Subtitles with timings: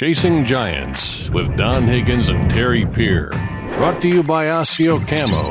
[0.00, 3.28] Chasing Giants with Don Higgins and Terry Peer.
[3.74, 5.42] Brought to you by ASIO Camo,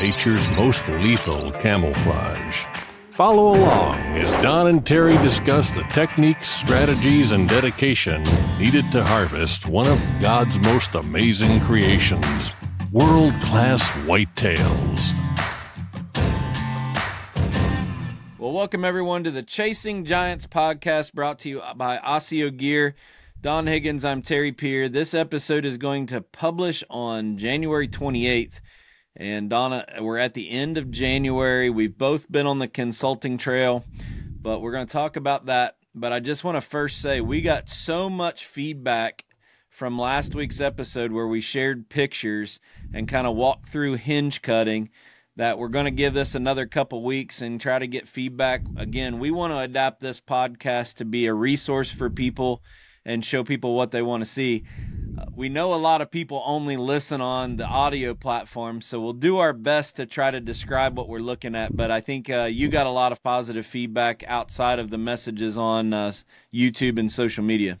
[0.00, 2.66] nature's most lethal camouflage.
[3.10, 8.22] Follow along as Don and Terry discuss the techniques, strategies, and dedication
[8.60, 12.52] needed to harvest one of God's most amazing creations
[12.92, 15.10] world class whitetails.
[18.38, 22.94] Well, welcome everyone to the Chasing Giants podcast brought to you by ASIO Gear.
[23.42, 24.90] Don Higgins, I'm Terry Peer.
[24.90, 28.60] This episode is going to publish on January 28th.
[29.16, 31.70] And Donna, we're at the end of January.
[31.70, 33.82] We've both been on the consulting trail,
[34.42, 35.78] but we're going to talk about that.
[35.94, 39.24] But I just want to first say we got so much feedback
[39.70, 42.60] from last week's episode where we shared pictures
[42.92, 44.90] and kind of walked through hinge cutting
[45.36, 48.60] that we're going to give this another couple weeks and try to get feedback.
[48.76, 52.62] Again, we want to adapt this podcast to be a resource for people
[53.04, 54.64] and show people what they want to see.
[55.18, 59.12] Uh, we know a lot of people only listen on the audio platform, so we'll
[59.12, 61.76] do our best to try to describe what we're looking at.
[61.76, 65.56] But I think uh, you got a lot of positive feedback outside of the messages
[65.56, 66.12] on uh,
[66.52, 67.78] YouTube and social media.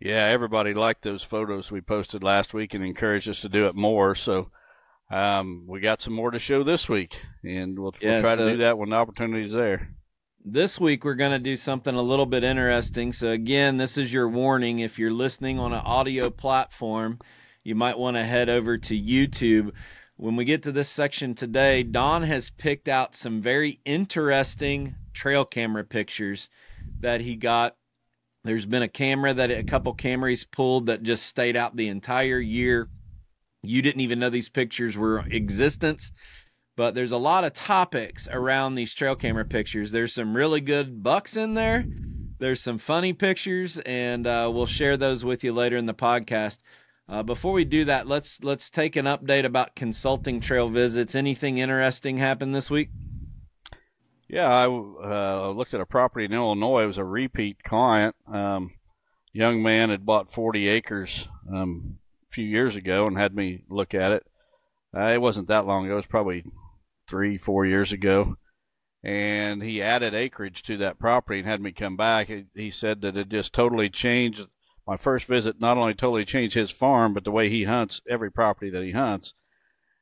[0.00, 3.76] Yeah, everybody liked those photos we posted last week and encouraged us to do it
[3.76, 4.16] more.
[4.16, 4.50] So
[5.10, 8.46] um, we got some more to show this week, and we'll, yeah, we'll try so,
[8.46, 9.94] to do that when the opportunity is there
[10.44, 13.12] this week we're going to do something a little bit interesting.
[13.12, 14.80] So again, this is your warning.
[14.80, 17.20] If you're listening on an audio platform,
[17.62, 19.72] you might want to head over to YouTube.
[20.16, 25.44] When we get to this section today, Don has picked out some very interesting trail
[25.44, 26.48] camera pictures
[27.00, 27.76] that he got.
[28.44, 32.40] There's been a camera that a couple cameras pulled that just stayed out the entire
[32.40, 32.88] year.
[33.62, 36.10] You didn't even know these pictures were existence
[36.76, 39.92] but there's a lot of topics around these trail camera pictures.
[39.92, 41.84] There's some really good bucks in there.
[42.38, 46.58] There's some funny pictures, and uh, we'll share those with you later in the podcast.
[47.08, 51.14] Uh, before we do that, let's let's take an update about consulting trail visits.
[51.14, 52.90] Anything interesting happened this week?
[54.28, 56.84] Yeah, I uh, looked at a property in Illinois.
[56.84, 58.16] It was a repeat client.
[58.26, 58.72] Um,
[59.32, 61.98] young man had bought 40 acres um,
[62.30, 64.26] a few years ago and had me look at it.
[64.96, 65.94] Uh, it wasn't that long ago.
[65.94, 66.44] It was probably
[67.08, 68.36] three, four years ago,
[69.04, 72.30] and he added acreage to that property and had me come back.
[72.54, 74.46] He, said that it just totally changed.
[74.86, 78.30] My first visit not only totally changed his farm, but the way he hunts every
[78.30, 79.34] property that he hunts.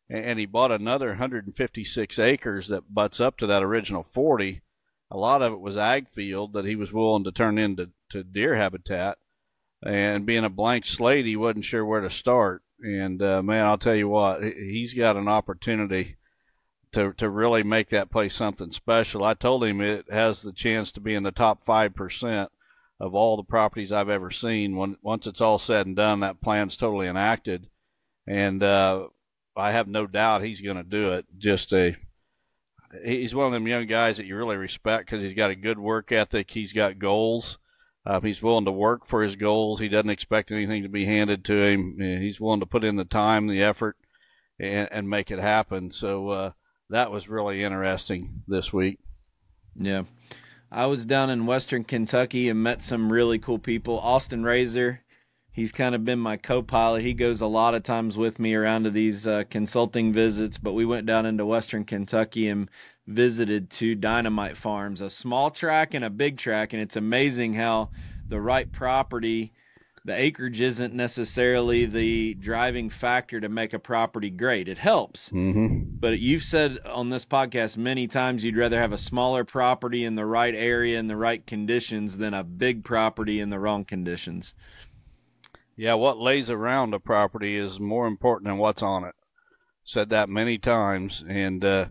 [0.08, 4.62] And, and he bought another 156 acres that butts up to that original 40.
[5.10, 8.22] A lot of it was ag field that he was willing to turn into to
[8.22, 9.18] deer habitat.
[9.82, 12.62] And being a blank slate, he wasn't sure where to start.
[12.82, 16.16] And uh, man, I'll tell you what, he's got an opportunity
[16.92, 19.24] to to really make that place something special.
[19.24, 22.50] I told him it has the chance to be in the top five percent
[22.98, 24.76] of all the properties I've ever seen.
[24.76, 27.68] When once it's all said and done, that plan's totally enacted,
[28.26, 29.08] and uh,
[29.56, 31.26] I have no doubt he's going to do it.
[31.38, 31.96] Just a
[33.04, 35.78] he's one of them young guys that you really respect because he's got a good
[35.78, 36.50] work ethic.
[36.50, 37.58] He's got goals.
[38.04, 39.78] Uh, he's willing to work for his goals.
[39.78, 41.96] He doesn't expect anything to be handed to him.
[41.98, 43.96] He's willing to put in the time, the effort,
[44.58, 45.90] and, and make it happen.
[45.90, 46.50] So uh,
[46.90, 48.98] that was really interesting this week.
[49.76, 50.02] Yeah.
[50.70, 53.98] I was down in Western Kentucky and met some really cool people.
[53.98, 55.00] Austin Razor,
[55.52, 57.02] he's kind of been my co-pilot.
[57.02, 60.74] He goes a lot of times with me around to these uh, consulting visits, but
[60.74, 62.70] we went down into Western Kentucky and
[63.06, 67.90] visited two dynamite farms, a small track and a big track, and it's amazing how
[68.28, 69.52] the right property
[70.10, 74.68] the acreage isn't necessarily the driving factor to make a property great.
[74.68, 75.28] It helps.
[75.28, 75.98] Mm-hmm.
[76.00, 80.16] But you've said on this podcast many times you'd rather have a smaller property in
[80.16, 84.52] the right area in the right conditions than a big property in the wrong conditions.
[85.76, 89.14] Yeah, what lays around a property is more important than what's on it.
[89.84, 91.86] Said that many times, and uh,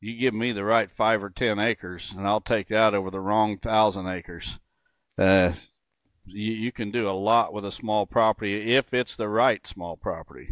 [0.00, 3.20] you give me the right five or ten acres, and I'll take that over the
[3.20, 4.60] wrong thousand acres.
[5.18, 5.54] Uh,
[6.26, 9.96] you, you can do a lot with a small property if it's the right small
[9.96, 10.48] property.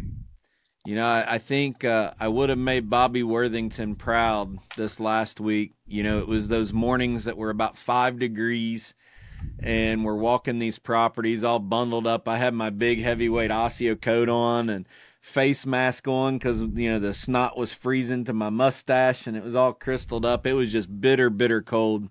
[0.85, 5.39] You know, I, I think uh, I would have made Bobby Worthington proud this last
[5.39, 5.73] week.
[5.87, 8.93] You know, it was those mornings that were about five degrees,
[9.59, 12.27] and we're walking these properties all bundled up.
[12.27, 14.85] I had my big heavyweight ASIO coat on and
[15.21, 19.43] face mask on because you know the snot was freezing to my mustache and it
[19.43, 20.45] was all crystalled up.
[20.45, 22.09] It was just bitter, bitter cold,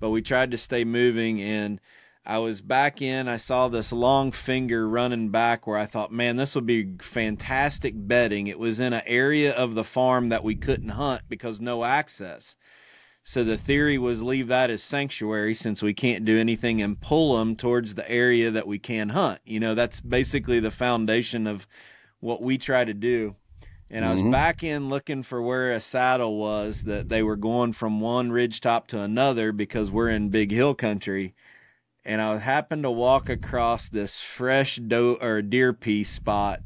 [0.00, 1.80] but we tried to stay moving and
[2.24, 3.26] I was back in.
[3.26, 7.94] I saw this long finger running back where I thought, man, this would be fantastic
[7.96, 8.46] bedding.
[8.46, 12.54] It was in an area of the farm that we couldn't hunt because no access.
[13.24, 17.38] So the theory was leave that as sanctuary since we can't do anything and pull
[17.38, 19.40] them towards the area that we can hunt.
[19.44, 21.66] You know, that's basically the foundation of
[22.20, 23.34] what we try to do.
[23.90, 24.30] And I was Mhm.
[24.30, 28.60] back in looking for where a saddle was that they were going from one ridge
[28.60, 31.34] top to another because we're in big hill country.
[32.04, 36.62] And I happened to walk across this fresh doe or deer piece spot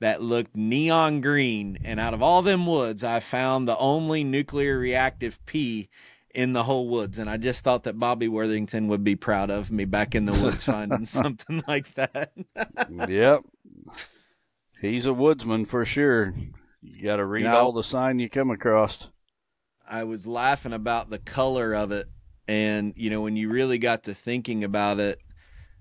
[0.00, 1.78] that looked neon green.
[1.82, 5.88] And out of all them woods, I found the only nuclear reactive pee
[6.34, 7.18] in the whole woods.
[7.18, 10.34] And I just thought that Bobby Worthington would be proud of me back in the
[10.34, 12.32] woods finding something like that.
[13.08, 13.40] yep.
[14.80, 16.34] He's a woodsman for sure.
[16.82, 19.08] You got to read know- all the sign you come across.
[19.88, 22.08] I was laughing about the color of it.
[22.48, 25.20] And, you know, when you really got to thinking about it,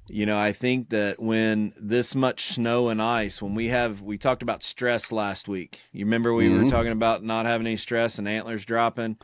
[0.08, 4.18] you know, I think that when this much snow and ice, when we have, we
[4.18, 5.82] talked about stress last week.
[5.92, 6.70] You remember we were Mhm.
[6.70, 9.18] talking about not having any stress and antlers dropping?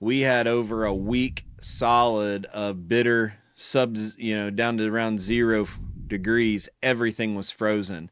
[0.00, 5.68] We had over a week solid of bitter subs, you know, down to around zero
[6.08, 6.68] degrees.
[6.82, 8.10] Everything was frozen.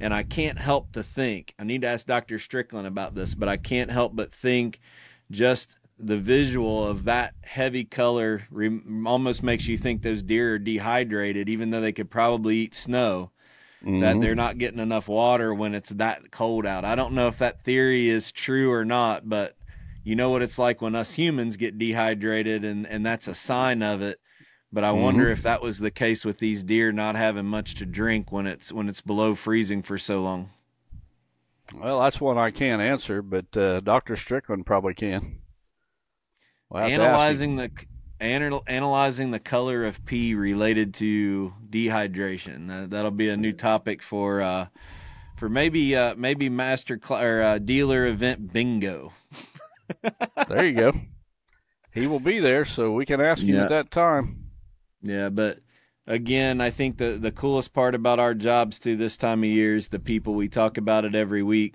[0.00, 2.38] And I can't help to think, I need to ask Dr.
[2.38, 4.80] Strickland about this, but I can't help but think
[5.30, 10.58] just the visual of that heavy color re- almost makes you think those deer are
[10.58, 13.30] dehydrated, even though they could probably eat snow.
[13.98, 14.20] That Mhm.
[14.20, 16.84] they're not getting enough water when it's that cold out.
[16.84, 19.56] I don't know if that theory is true or not, but
[20.04, 23.82] you know what it's like when us humans get dehydrated, and and that's a sign
[23.82, 24.20] of it.
[24.72, 25.30] But I wonder Mhm.
[25.30, 28.72] if that was the case with these deer not having much to drink when it's
[28.72, 30.50] when it's below freezing for so long.
[31.74, 34.16] Well, that's one I can't answer, but uh, Dr.
[34.16, 35.38] Strickland probably can.
[36.74, 37.02] We'll have to ask him.
[37.02, 37.70] analyzing the
[38.20, 42.68] anal, analyzing the color of pee related to dehydration.
[42.68, 44.66] That, that'll be a new topic for uh,
[45.36, 49.12] for maybe uh, maybe master cl- or uh, dealer event bingo.
[50.48, 50.92] There you go.
[51.92, 53.64] He will be there, so we can ask him Yeah.
[53.64, 54.46] at that time.
[55.02, 55.58] Yeah, but
[56.06, 59.76] again, I think the the coolest part about our jobs too this time of year
[59.76, 61.74] is the people we talk about it every week.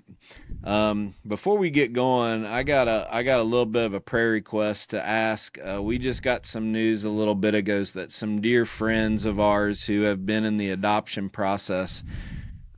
[0.62, 4.00] Um, before we get going, I got a I got a little bit of a
[4.00, 5.58] prayer request to ask.
[5.58, 9.40] Uh, we just got some news a little bit ago that some dear friends of
[9.40, 12.02] ours who have been in the adoption process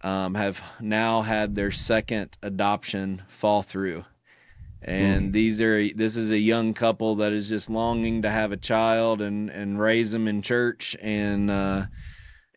[0.03, 4.05] um, have now had their second adoption fall through.
[4.85, 8.57] And these are this is a young couple that is just longing to have a
[8.57, 10.97] child and and raise them in church.
[11.01, 11.87] And uh,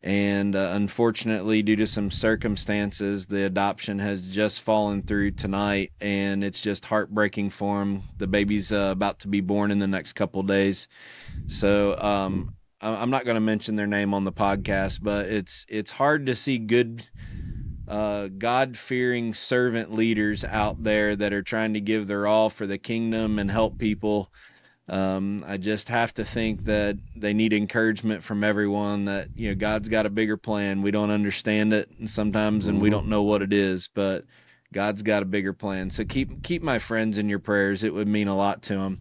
[0.03, 5.91] and uh, unfortunately due to some circumstances the adoption has just fallen through tonight.
[5.99, 8.03] And it's just heartbreaking for them.
[8.17, 10.87] The baby's uh, about to be born in the next couple days,
[11.47, 12.49] so um,
[12.81, 16.27] I- I'm not going to mention their name on the podcast, but it's it's hard
[16.27, 17.03] to see good
[17.87, 22.67] uh, God fearing servant leaders out there that are trying to give their all for
[22.67, 24.31] the kingdom and help people.
[24.87, 29.55] Um, I just have to think that they need encouragement from everyone that, you know,
[29.55, 30.81] God's got a bigger plan.
[30.83, 32.91] We don't understand it sometimes and we Mhm.
[32.91, 34.25] don't know what it is, but
[34.73, 35.89] God's got a bigger plan.
[35.89, 37.83] So keep, keep my friends in your prayers.
[37.83, 38.99] It would mean a lot to them.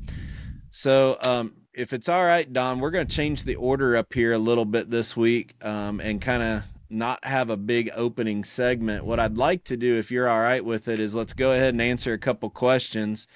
[0.73, 4.33] So, um, if it's all right, Don, we're going to change the order up here
[4.33, 9.05] a little bit this week um, and kind of not have a big opening segment.
[9.05, 11.75] What I'd like to do, if you're all right with it, is let's go ahead
[11.75, 13.27] and answer a couple questions.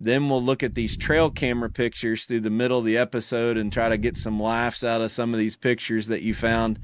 [0.00, 3.72] Then we'll look at these trail camera pictures through the middle of the episode and
[3.72, 6.78] try to get some laughs out of some of these pictures that you found.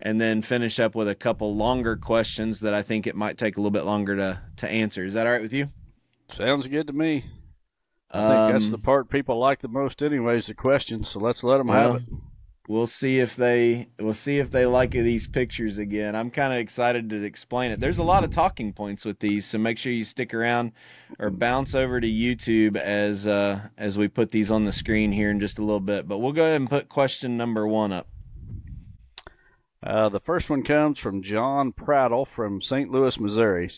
[0.00, 3.56] And then finish up with a couple longer questions that I think it might take
[3.56, 5.04] a little bit longer to, to answer.
[5.04, 5.70] Is that all right with you?
[6.32, 7.24] Sounds good to me.
[8.10, 10.46] I think that's Um, the part people like the most, anyways.
[10.48, 11.08] The questions.
[11.08, 12.08] So let's let them Well, have it.
[12.68, 16.16] We'll see if they we'll see if they like these pictures again.
[16.16, 17.78] I'm kind of excited to explain it.
[17.78, 20.72] There's a lot of talking points with these, so make sure you stick around
[21.20, 25.30] or bounce over to YouTube as uh, as we put these on the screen here
[25.30, 26.08] in just a little bit.
[26.08, 28.08] But we'll go ahead and put question number one up.
[29.80, 32.90] Uh, the first one comes from John Prattle from St.
[32.90, 33.70] Louis, Missouri.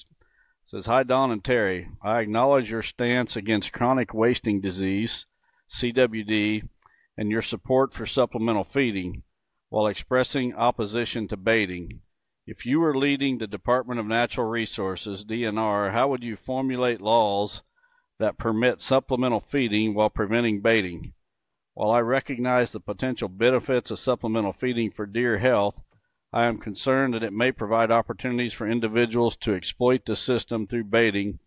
[0.64, 1.88] Says, Hi, Don and Terry.
[2.02, 5.26] I acknowledge your stance against chronic wasting disease,
[5.68, 6.68] CWD,
[7.18, 9.24] and your support for supplemental feeding
[9.70, 12.00] while expressing opposition to baiting.
[12.46, 17.62] If you were leading the Department of Natural Resources, DNR, how would you formulate laws
[18.20, 21.12] that permit supplemental feeding while preventing baiting?
[21.74, 25.80] While I recognize the potential benefits of supplemental feeding for deer health,
[26.32, 30.84] I am concerned that it may provide opportunities for individuals to exploit the system through
[30.84, 31.40] baiting,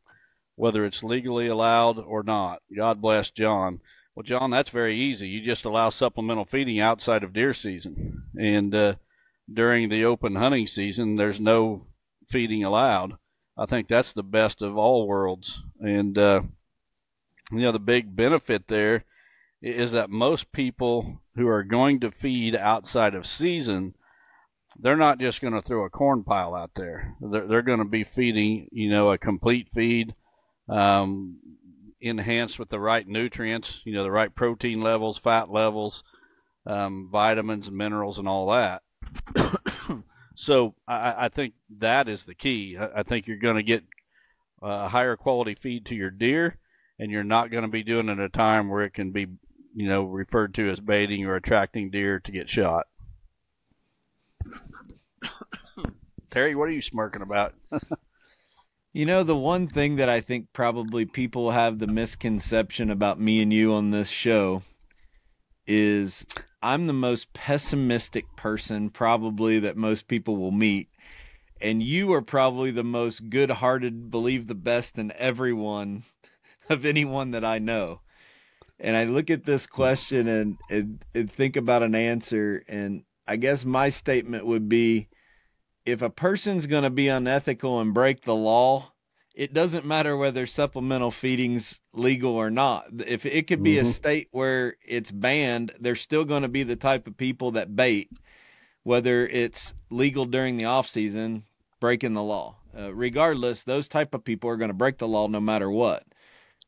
[0.55, 2.61] whether it's legally allowed or not.
[2.75, 3.79] God bless John.
[4.15, 5.29] Well, John, that's very easy.
[5.29, 8.23] You just allow supplemental feeding outside of deer season.
[8.35, 8.95] And uh,
[9.51, 11.87] during the open hunting season, there's no
[12.27, 13.13] feeding allowed.
[13.57, 15.61] I think that's the best of all worlds.
[15.79, 16.41] And, uh,
[17.51, 19.05] you know, the big benefit there
[19.61, 23.93] is that most people who are going to feed outside of season,
[24.79, 27.15] they're not just going to throw a corn pile out there.
[27.21, 30.15] They're, they're going to be feeding, you know, a complete feed,
[30.67, 31.37] um,
[32.01, 36.03] enhanced with the right nutrients, you know, the right protein levels, fat levels,
[36.65, 38.81] um, vitamins and minerals, and all that.
[40.35, 42.77] so I, I, think that is the key.
[42.77, 43.83] I, I think you're going to get
[44.61, 46.57] a higher quality feed to your deer,
[46.99, 49.27] and you're not going to be doing it at a time where it can be,
[49.75, 52.87] you know, referred to as baiting or attracting deer to get shot.
[56.31, 57.53] Terry, what are you smirking about?
[58.93, 63.41] you know, the one thing that I think probably people have the misconception about me
[63.41, 64.63] and you on this show
[65.65, 66.25] is
[66.61, 70.89] I'm the most pessimistic person probably that most people will meet.
[71.61, 76.03] And you are probably the most good hearted, believe the best in everyone
[76.69, 78.01] of anyone that I know.
[78.79, 82.63] And I look at this question and, and, and think about an answer.
[82.67, 85.07] And I guess my statement would be
[85.85, 88.91] if a person's going to be unethical and break the law,
[89.33, 92.87] it doesn't matter whether supplemental feeding's legal or not.
[93.07, 93.87] If it could be mm-hmm.
[93.87, 97.75] a state where it's banned, there's still going to be the type of people that
[97.75, 98.09] bait,
[98.83, 101.43] whether it's legal during the off season,
[101.79, 102.57] breaking the law.
[102.77, 106.03] Uh, regardless, those type of people are going to break the law no matter what.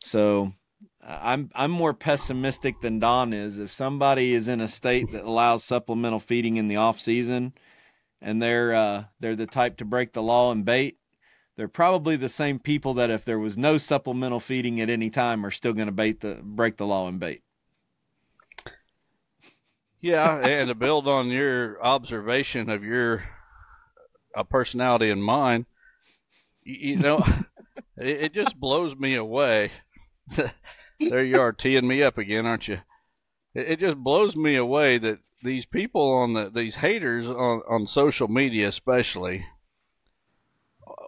[0.01, 0.53] So
[1.01, 3.59] I'm I'm more pessimistic than Don is.
[3.59, 7.53] If somebody is in a state that allows supplemental feeding in the off season,
[8.23, 10.97] and they're uh, they're the type to break the law and bait,
[11.55, 15.45] they're probably the same people that if there was no supplemental feeding at any time
[15.45, 17.43] are still going to bait the break the law and bait.
[20.01, 23.23] Yeah, and to build on your observation of your
[24.35, 25.65] uh, personality and mine,
[26.63, 27.23] you, you know,
[27.97, 29.71] it, it just blows me away
[30.99, 32.79] there you are teeing me up again, aren't you?
[33.53, 37.85] It, it just blows me away that these people on the these haters on on
[37.85, 39.45] social media, especially,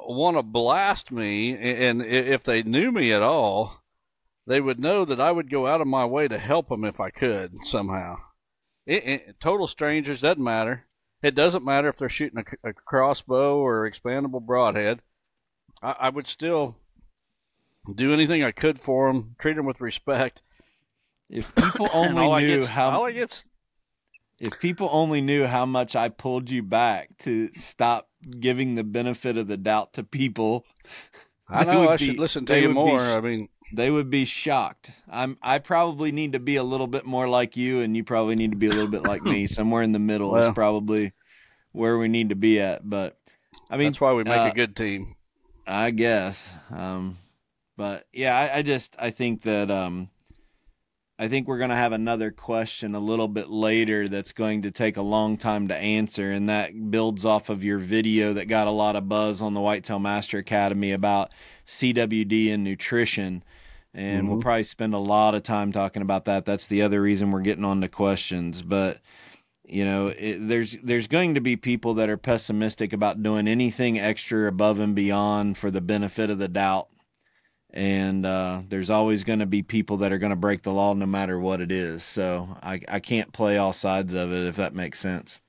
[0.07, 1.57] want to blast me.
[1.57, 3.83] And if they knew me at all,
[4.47, 6.99] they would know that I would go out of my way to help them if
[6.99, 8.17] I could somehow.
[8.85, 10.85] It, it, total strangers doesn't matter.
[11.23, 15.01] It doesn't matter if they're shooting a, a crossbow or expandable broadhead.
[15.81, 16.75] I, I would still
[17.95, 20.41] do anything I could for them, treat them with respect.
[21.29, 23.07] If people only knew how
[24.39, 29.37] if people only knew how much I pulled you back to stop giving the benefit
[29.37, 30.65] of the doubt to people,
[31.49, 32.97] I know I be, should listen to you more.
[32.97, 34.91] Be, I mean, they would be shocked.
[35.09, 38.35] I'm I probably need to be a little bit more like you, and you probably
[38.35, 39.47] need to be a little bit like me.
[39.47, 41.13] Somewhere in the middle well, is probably
[41.71, 42.87] where we need to be at.
[42.87, 43.17] But
[43.69, 45.15] I mean, that's why we make uh, a good team.
[45.67, 46.51] I guess.
[46.71, 47.17] Um,
[47.77, 50.09] but yeah, I, I just I think that um,
[51.17, 54.97] I think we're gonna have another question a little bit later that's going to take
[54.97, 58.71] a long time to answer, and that builds off of your video that got a
[58.71, 61.31] lot of buzz on the Whitetail Master Academy about
[61.67, 63.43] CWD and nutrition.
[63.93, 64.29] And mm-hmm.
[64.29, 66.45] we'll probably spend a lot of time talking about that.
[66.45, 68.61] That's the other reason we're getting on to questions.
[68.61, 68.99] But
[69.63, 73.99] you know, it, there's there's going to be people that are pessimistic about doing anything
[73.99, 76.89] extra above and beyond for the benefit of the doubt
[77.75, 80.93] and uh, there's always going to be people that are going to break the law
[80.93, 82.03] no matter what it is.
[82.05, 85.39] So I, I can't play all sides of it if that makes sense.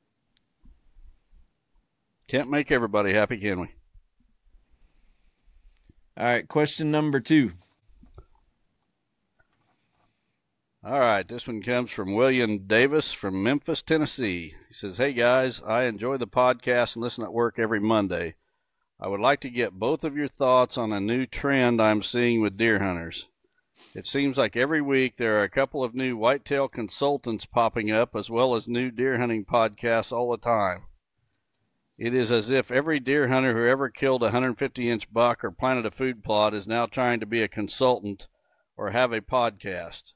[2.26, 3.68] Can't make everybody happy, can we?
[6.18, 7.52] All right, question number two.
[10.84, 14.54] All right, this one comes from William Davis from Memphis, Tennessee.
[14.68, 18.34] He says, Hey guys, I enjoy the podcast and listen at work every Monday.
[18.98, 22.40] I would like to get both of your thoughts on a new trend I'm seeing
[22.40, 23.26] with deer hunters.
[23.94, 28.16] It seems like every week there are a couple of new whitetail consultants popping up,
[28.16, 30.84] as well as new deer hunting podcasts all the time.
[31.98, 35.50] It is as if every deer hunter who ever killed a 150 inch buck or
[35.50, 38.28] planted a food plot is now trying to be a consultant
[38.76, 40.12] or have a podcast.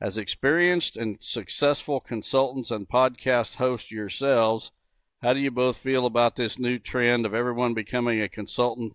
[0.00, 4.72] As experienced and successful consultants and podcast hosts yourselves,
[5.22, 8.94] how do you both feel about this new trend of everyone becoming a consultant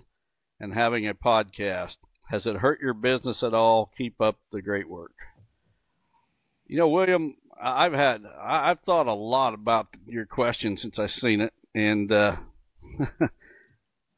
[0.60, 1.98] and having a podcast?
[2.30, 3.92] Has it hurt your business at all?
[3.98, 5.16] Keep up the great work.
[6.68, 11.42] You know, William, I've had I've thought a lot about your question since I've seen
[11.42, 12.38] it, and uh,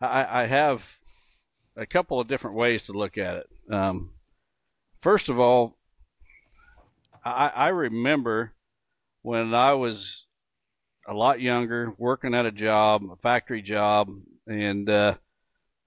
[0.01, 0.83] I, I, have
[1.75, 3.50] a couple of different ways to look at it.
[3.74, 4.12] Um,
[5.01, 5.77] first of all,
[7.25, 8.53] I, I remember
[9.24, 10.25] when I was
[11.07, 14.10] a lot younger, working at a job, a factory job,
[14.48, 15.15] and uh,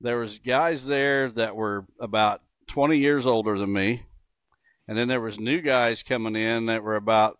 [0.00, 4.02] there was guys there that were about 20 years older than me,
[4.88, 7.38] and then there was new guys coming in that were about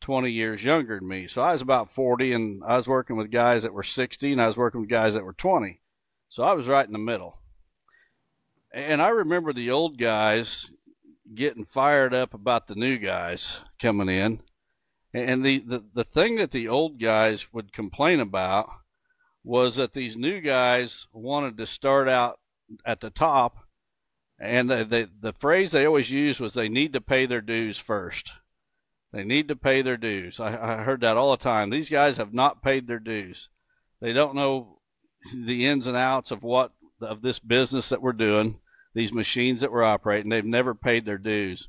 [0.00, 1.28] 20 years younger than me.
[1.28, 4.42] So I was about 40, and I was working with guys that were 60, and
[4.42, 5.80] I was working with guys that were 20.
[6.28, 7.38] So I was right in the middle.
[8.74, 10.70] And I remember the old guys
[11.34, 14.40] getting fired up about the new guys coming in.
[15.14, 18.70] And the, the, the thing that the old guys would complain about
[19.44, 22.38] was that these new guys wanted to start out
[22.86, 23.56] at the top.
[24.40, 27.78] And the, the, the phrase they always used was they need to pay their dues
[27.78, 28.32] first.
[29.12, 30.40] They need to pay their dues.
[30.40, 31.68] I, I heard that all the time.
[31.68, 33.50] These guys have not paid their dues.
[34.00, 34.78] They don't know
[35.34, 38.60] the ins and outs of what of this business that we're doing,
[38.94, 40.30] these machines that we're operating.
[40.30, 41.68] They've never paid their dues.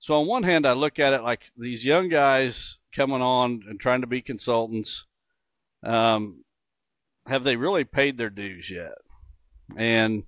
[0.00, 3.80] So on one hand, I look at it like these young guys coming on and
[3.80, 5.04] trying to be consultants.
[5.82, 6.44] Um,
[7.26, 8.94] have they really paid their dues yet?
[9.76, 10.24] And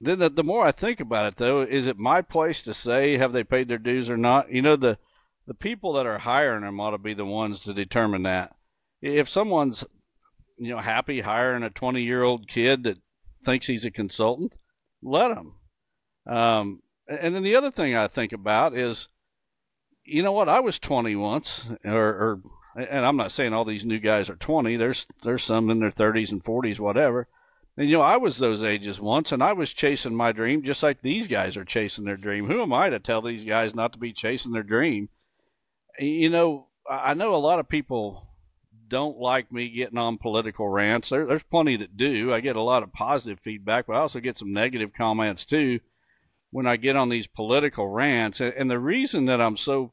[0.00, 3.16] then the, the more I think about it, though, is it my place to say
[3.16, 4.52] have they paid their dues or not?
[4.52, 4.98] You know, the
[5.46, 8.54] the people that are hiring them ought to be the ones to determine that.
[9.02, 9.84] If someone's
[10.58, 12.98] you know happy hiring a 20 year old kid that
[13.44, 14.52] thinks he's a consultant,
[15.02, 15.54] let him.
[16.26, 19.08] Um, and then the other thing I think about is,
[20.04, 20.48] you know what?
[20.48, 22.40] I was 20 once, or, or
[22.76, 24.76] and I'm not saying all these new guys are 20.
[24.76, 27.28] There's there's some in their 30s and 40s, whatever.
[27.76, 30.82] And you know, I was those ages once, and I was chasing my dream just
[30.82, 32.46] like these guys are chasing their dream.
[32.46, 35.08] Who am I to tell these guys not to be chasing their dream?
[35.98, 38.28] You know, I know a lot of people
[38.88, 41.08] don't like me getting on political rants.
[41.08, 42.32] There, there's plenty that do.
[42.32, 45.80] I get a lot of positive feedback, but I also get some negative comments too
[46.54, 48.40] when I get on these political rants.
[48.40, 49.90] And the reason that I'm so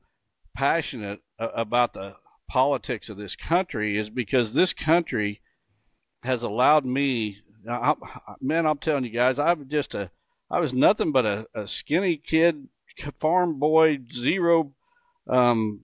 [0.53, 5.41] passionate about the politics of this country is because this country
[6.22, 7.38] has allowed me
[8.39, 10.12] man, I'm telling you guys, I was just a,
[10.51, 12.68] I was nothing but a, a skinny kid,
[13.20, 14.72] farm boy, zero
[15.27, 15.82] um,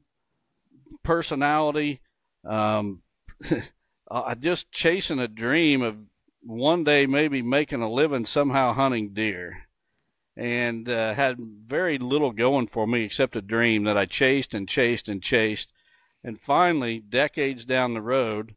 [1.04, 2.02] personality.
[2.48, 3.02] Um,
[4.12, 5.96] I just chasing a dream of
[6.44, 9.67] one day maybe making a living somehow hunting deer,
[10.38, 14.70] and uh, had very little going for me except a dream that I chased and
[14.70, 15.74] chased and chased,
[16.24, 18.56] and finally, decades down the road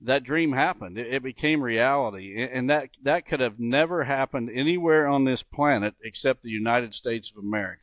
[0.00, 0.96] that dream happened.
[0.96, 5.94] It, it, became reality, and that that could have never happened anywhere on this planet
[6.02, 7.82] except the United States of America.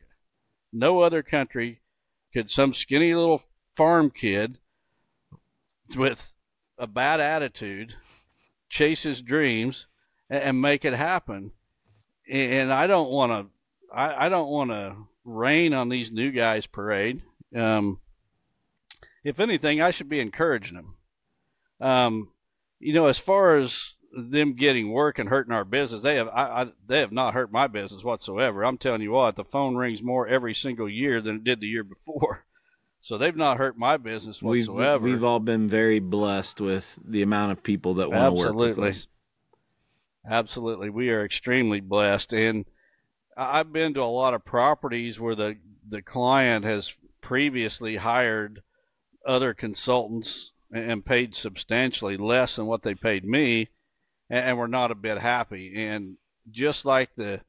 [0.72, 1.82] No other country
[2.34, 3.44] could some skinny little
[3.76, 4.58] farm kid
[5.96, 6.34] with
[6.78, 7.96] a bad attitude
[8.70, 9.88] chase his dreams
[10.30, 11.52] and, and make it happen.
[12.30, 13.96] And I don't want to.
[13.96, 17.22] I, I, don't want to rain on these new guys' parade.
[17.56, 18.00] Um,
[19.24, 20.96] if anything, I should be encouraging them
[21.80, 22.30] um,
[22.80, 26.64] you know, as far as them getting work and hurting our business, they have I,
[26.64, 28.64] I, they have not hurt my business whatsoever.
[28.64, 31.68] I'm telling you what, the phone rings more every single year than it did the
[31.68, 32.46] year before.
[33.02, 34.98] So they've not hurt my business whatsoever.
[35.04, 38.56] We've, we've all been very blessed with the amount of people that want to work
[38.56, 39.06] with us.
[40.30, 42.66] Absolutely, we are extremely blessed, and
[43.38, 45.58] I've been to a lot of properties where the
[45.88, 48.62] the client has previously hired
[49.26, 53.70] other consultants and paid substantially less than what they paid me,
[54.30, 55.74] and we're not a bit happy.
[55.86, 56.18] And
[56.50, 57.42] just like the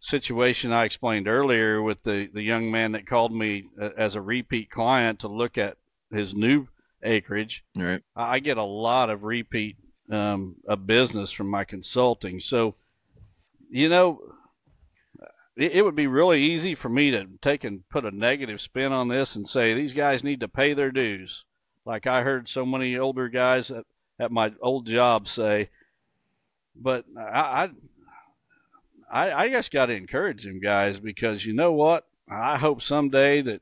[0.00, 4.20] situation I explained earlier with the, the young man that called me uh, as a
[4.22, 5.76] repeat client to look at
[6.10, 6.66] his new
[7.02, 8.02] acreage, right.
[8.16, 9.76] I get a lot of repeat
[10.12, 12.38] um, of business from my consulting.
[12.38, 12.74] So,
[13.70, 14.20] you know,
[15.56, 18.92] it, it would be really easy for me to take and put a negative spin
[18.92, 21.44] on this and say these guys need to pay their dues
[21.84, 23.84] like I heard so many older guys at,
[24.18, 25.70] at my old job say.
[26.74, 27.70] But I,
[29.10, 32.06] I, I just got to encourage them guys because you know what?
[32.30, 33.60] I hope someday that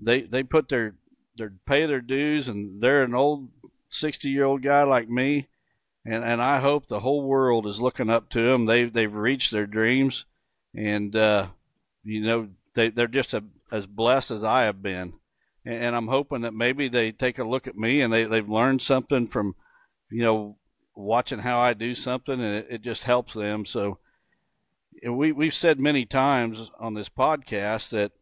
[0.00, 0.94] they they put their
[1.36, 3.48] their pay their dues and they're an old
[3.88, 5.48] sixty year old guy like me,
[6.04, 8.66] and and I hope the whole world is looking up to them.
[8.66, 10.24] They they've reached their dreams,
[10.74, 11.48] and uh,
[12.04, 15.14] you know they they're just a, as blessed as I have been
[15.64, 18.80] and I'm hoping that maybe they take a look at me and they they've learned
[18.80, 19.54] something from,
[20.10, 20.56] you know,
[20.94, 23.66] watching how I do something, and it, it just helps them.
[23.66, 23.98] So
[25.06, 28.12] we we've said many times on this podcast that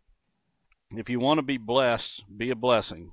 [0.91, 3.13] if you want to be blessed, be a blessing,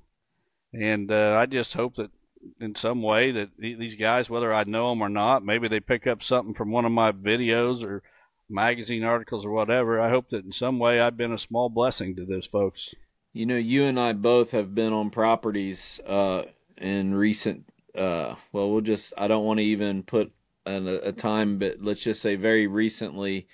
[0.73, 2.11] and uh, I just hope that
[2.59, 6.07] in some way that these guys, whether I know them or not, maybe they pick
[6.07, 8.03] up something from one of my videos or
[8.49, 9.99] magazine articles or whatever.
[9.99, 12.93] I hope that in some way I've been a small blessing to those folks.
[13.33, 16.43] You know, you and I both have been on properties uh,
[16.77, 17.65] in recent.
[17.93, 19.13] Uh, well, we'll just.
[19.17, 20.31] I don't want to even put
[20.65, 23.47] an, a time, but let's just say very recently.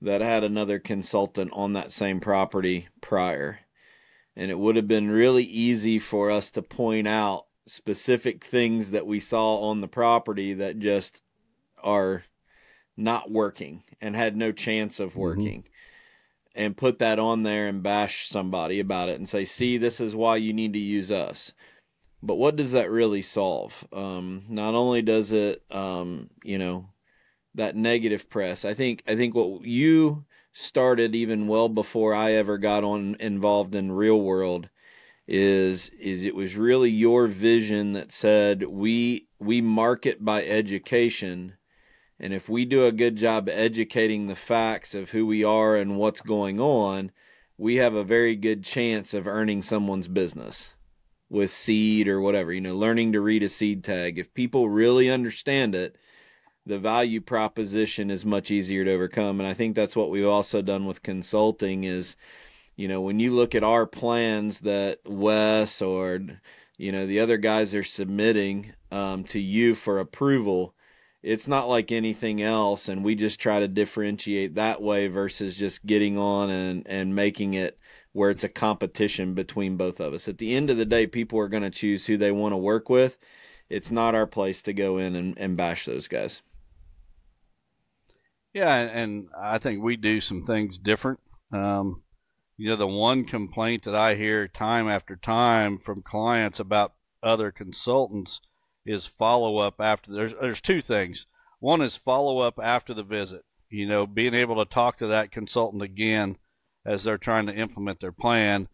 [0.00, 3.58] that had another consultant on that same property prior.
[4.36, 9.06] And it would have been really easy for us to point out specific things that
[9.06, 11.22] we saw on the property that just
[11.82, 12.24] are
[12.96, 15.60] not working and had no chance of working.
[15.60, 15.72] Mm-hmm.
[16.54, 20.16] And put that on there and bash somebody about it and say, see, this is
[20.16, 21.52] why you need to use us.
[22.20, 23.86] But what does that really solve?
[23.92, 26.88] Um, not only does it, um, you know,
[27.54, 28.64] that negative press.
[28.64, 33.76] I think I think what you started even well before I ever got on involved
[33.76, 34.68] in real world
[35.28, 41.52] is is it was really your vision that said we we market by education
[42.20, 45.96] and if we do a good job educating the facts of who we are and
[45.96, 47.12] what's going on,
[47.56, 50.70] we have a very good chance of earning someone's business
[51.30, 54.18] with seed or whatever, you know, learning to read a seed tag.
[54.18, 55.96] If people really understand it,
[56.66, 59.38] the value proposition is much easier to overcome.
[59.38, 62.16] And I think that's what we've also done with consulting is,
[62.78, 66.20] you know, when you look at our plans that Wes or,
[66.76, 70.76] you know, the other guys are submitting um, to you for approval,
[71.20, 72.88] it's not like anything else.
[72.88, 77.54] And we just try to differentiate that way versus just getting on and, and making
[77.54, 77.76] it
[78.12, 80.28] where it's a competition between both of us.
[80.28, 82.58] At the end of the day, people are going to choose who they want to
[82.58, 83.18] work with.
[83.68, 86.42] It's not our place to go in and, and bash those guys.
[88.54, 91.18] Yeah, and I think we do some things different.
[91.52, 92.02] Um,
[92.58, 97.52] you know, the one complaint that I hear time after time from clients about other
[97.52, 98.40] consultants
[98.84, 100.12] is follow up after.
[100.12, 101.26] There's there's two things.
[101.60, 103.44] One is follow up after the visit.
[103.70, 106.36] You know, being able to talk to that consultant again
[106.84, 108.68] as they're trying to implement their plan.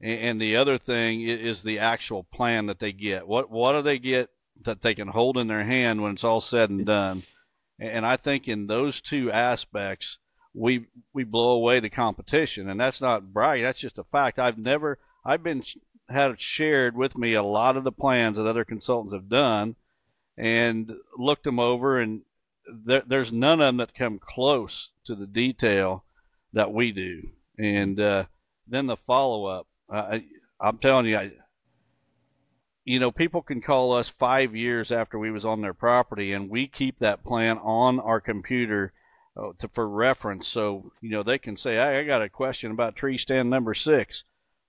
[0.00, 3.28] And the other thing is the actual plan that they get.
[3.28, 4.30] What what do they get
[4.62, 7.22] that they can hold in their hand when it's all said and done?
[7.78, 10.18] And I think in those two aspects,
[10.58, 13.64] we we blow away the competition, and that's not bragging.
[13.64, 14.38] That's just a fact.
[14.38, 15.62] I've never I've been
[16.08, 19.76] had shared with me a lot of the plans that other consultants have done,
[20.36, 22.22] and looked them over, and
[22.66, 26.04] there, there's none of them that come close to the detail
[26.52, 27.28] that we do.
[27.58, 28.24] And uh,
[28.66, 29.66] then the follow up.
[30.60, 31.32] I'm telling you, I,
[32.84, 36.50] you know, people can call us five years after we was on their property, and
[36.50, 38.92] we keep that plan on our computer
[39.38, 40.48] uh, to, for reference.
[40.48, 43.74] So you know, they can say, hey, "I got a question about tree stand number
[43.74, 44.24] six.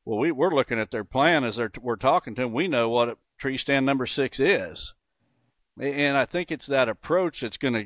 [0.05, 2.53] Well, we, we're looking at their plan as they're, we're talking to them.
[2.53, 4.93] We know what tree stand number six is,
[5.79, 7.85] and I think it's that approach that's going to,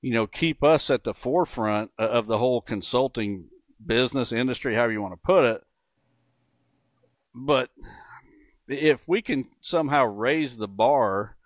[0.00, 3.48] you know, keep us at the forefront of the whole consulting
[3.84, 5.62] business industry, however you want to put it.
[7.34, 7.70] But
[8.68, 11.36] if we can somehow raise the bar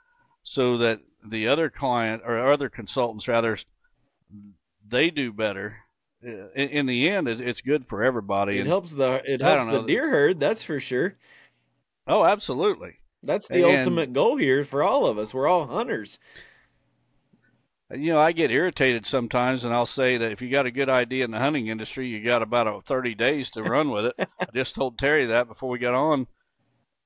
[0.43, 3.59] so that the other client or other consultants rather
[4.91, 5.77] they do better.
[6.23, 8.57] In, in the end it, it's good for everybody.
[8.57, 11.17] It and helps the it helps the deer herd that's for sure.
[12.07, 12.97] Oh absolutely.
[13.23, 15.33] That's the and, ultimate goal here for all of us.
[15.33, 16.19] We're all hunters.
[17.93, 20.89] You know i get irritated sometimes and i'll say that if you got a good
[20.89, 24.15] idea in the hunting industry you got about a 30 days to run with it.
[24.41, 26.29] I just told terry that before we got on.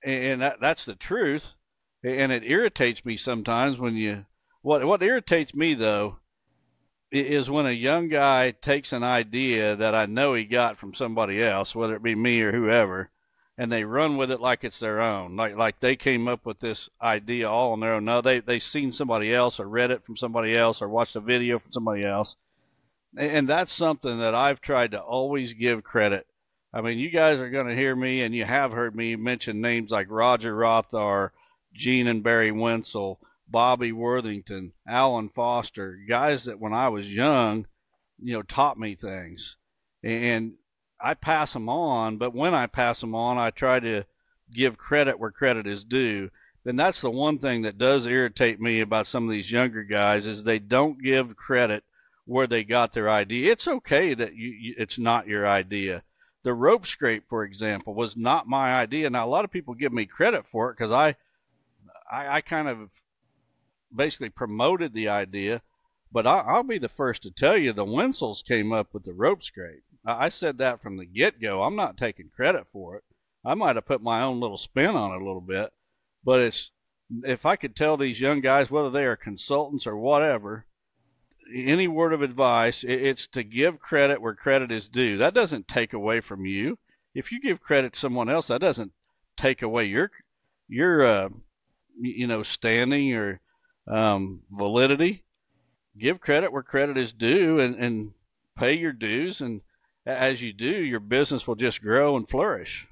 [0.05, 1.53] And that, that's the truth.
[2.03, 4.27] And it irritates me sometimes when you.
[4.61, 6.19] What what irritates me though
[7.15, 11.43] is when a young guy takes an idea that I know he got from somebody
[11.43, 13.11] else, whether it be me or whoever,
[13.57, 16.61] and they run with it like it's their own, like like they came up with
[16.61, 18.05] this idea all on their own.
[18.05, 21.21] No, they they seen somebody else or read it from somebody else or watched a
[21.21, 22.37] video from somebody else,
[23.17, 26.27] and that's something that I've tried to always give credit.
[26.73, 29.61] I mean, you guys are going to hear me, and you have heard me mention
[29.61, 31.31] names like Roger Rothhaar,
[31.73, 37.67] Gene and Barry Wensel, Bobby Worthington, Alan Foster, guys that when I was young,
[38.19, 39.57] you know, taught me things.
[40.03, 40.55] And
[41.01, 44.05] I pass them on, but when I pass them on, I try to
[44.53, 46.31] give credit where credit is due.
[46.65, 50.27] Then that's the one thing that does irritate me about some of these younger guys
[50.27, 51.85] is they don't give credit
[52.25, 53.53] where they got their idea.
[53.53, 56.03] It's okay that you, you it's not your idea
[56.45, 59.11] the rope scrape, for example, was not my idea.
[59.11, 61.17] Now, a lot of people give me credit for it because I,
[62.11, 62.91] I, I, kind of
[63.95, 65.63] basically promoted the idea.
[66.13, 69.13] But I, will be the first to tell you the Wensels came up with the
[69.13, 69.83] rope scrape.
[70.05, 71.63] I said that from the get go.
[71.63, 73.05] I'm not taking credit for it.
[73.45, 75.73] I might have put my own little spin on it a little bit,
[76.25, 76.71] but it's
[77.25, 80.67] if I could tell these young guys whether they are consultants or whatever
[81.53, 85.19] any word of advice, it's to give credit where credit is due.
[85.19, 86.79] That doesn't take away from you.
[87.15, 88.93] If you give credit to someone else, that doesn't
[89.37, 90.11] take away your
[90.69, 91.29] your uh,
[92.01, 93.41] you know standing or
[93.87, 95.25] um, validity.
[95.97, 98.13] Give credit where credit is due, and and
[98.57, 99.61] pay your dues, and
[100.07, 102.87] as you do, your business will just grow and flourish.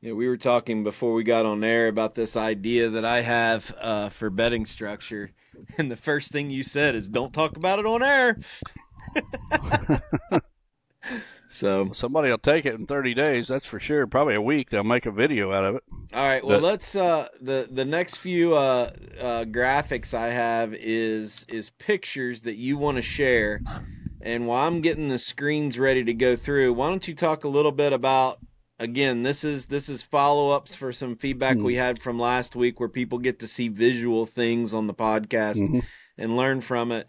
[0.00, 3.74] Yeah, we were talking before we got on air about this idea that I have
[3.80, 5.30] uh, for betting structure,
[5.78, 8.38] and the first thing you said is, "Don't talk about it on air."
[11.48, 14.06] so somebody will take it in 30 days, that's for sure.
[14.06, 15.82] Probably a week, they'll make a video out of it.
[16.12, 16.44] All right.
[16.44, 21.70] Well, but, let's uh, the the next few uh, uh, graphics I have is is
[21.70, 23.60] pictures that you want to share.
[24.20, 27.48] And while I'm getting the screens ready to go through, why don't you talk a
[27.48, 28.38] little bit about
[28.78, 31.66] again, this is this is follow ups for some feedback mm-hmm.
[31.66, 35.56] we had from last week, where people get to see visual things on the podcast
[35.56, 35.80] mm-hmm.
[36.18, 37.06] and learn from it.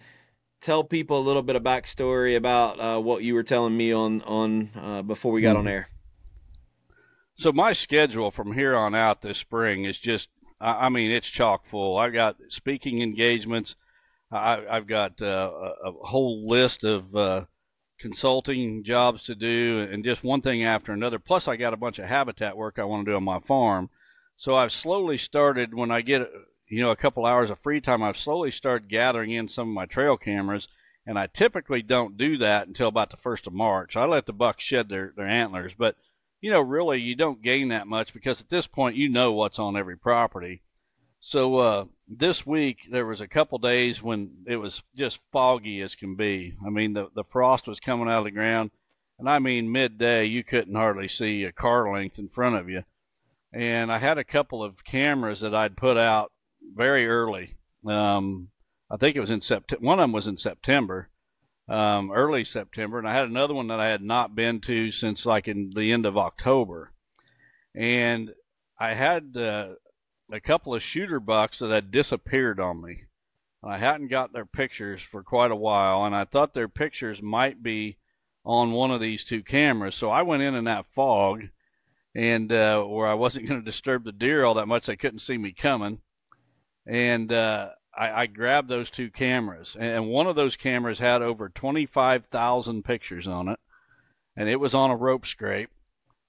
[0.66, 4.24] Tell people a little bit of backstory about uh, what you were telling me on
[4.24, 5.60] on uh, before we got mm-hmm.
[5.60, 5.90] on air.
[7.36, 10.28] So my schedule from here on out this spring is just,
[10.60, 12.00] I mean, it's chock full.
[12.00, 13.76] I got speaking engagements.
[14.32, 17.46] I, have got uh, a, a, whole list of uh,
[18.00, 21.20] consulting jobs to do and just one thing after another.
[21.20, 23.92] Plus, I got a bunch of habitat work I want to do on my farm.
[24.36, 26.28] So I've slowly started when I get
[26.68, 28.02] you know a couple hours of free time.
[28.02, 30.68] I've slowly started gathering in some of my trail cameras,
[31.06, 33.96] and I typically don't do that until about the first of March.
[33.96, 35.96] I let the bucks shed their their antlers, but
[36.42, 39.60] you know really you don't gain that much because at this point you know what's
[39.60, 40.64] on every property.
[41.20, 45.96] So uh, this week there was a couple days when it was just foggy as
[45.96, 46.56] can be.
[46.66, 48.72] I mean the the frost was coming out of the ground,
[49.20, 52.84] and I mean midday you couldn't hardly see a car length in front of you.
[53.54, 56.32] And I had a couple of cameras that I'd put out
[56.74, 57.58] very early.
[57.86, 58.50] Um,
[58.90, 59.86] I think it was in September.
[59.86, 61.10] One of them was in September,
[61.68, 65.26] um, early September, and I had another one that I had not been to since
[65.26, 66.92] like in the end of October.
[67.76, 68.34] And
[68.80, 69.76] I had uh,
[70.32, 73.04] a couple of shooter bucks that had disappeared on me.
[73.64, 77.64] I hadn't got their pictures for quite a while, and I thought their pictures might
[77.64, 77.98] be
[78.46, 79.96] on one of these two cameras.
[79.96, 81.46] So I went in in that fog,
[82.14, 85.20] and uh, where I wasn't going to disturb the deer all that much, they couldn't
[85.20, 86.02] see me coming.
[86.86, 91.50] And uh, I, I grabbed those two cameras, and one of those cameras had over
[91.50, 93.60] 25,000 pictures on it,
[94.36, 95.70] and it was on a rope scrape.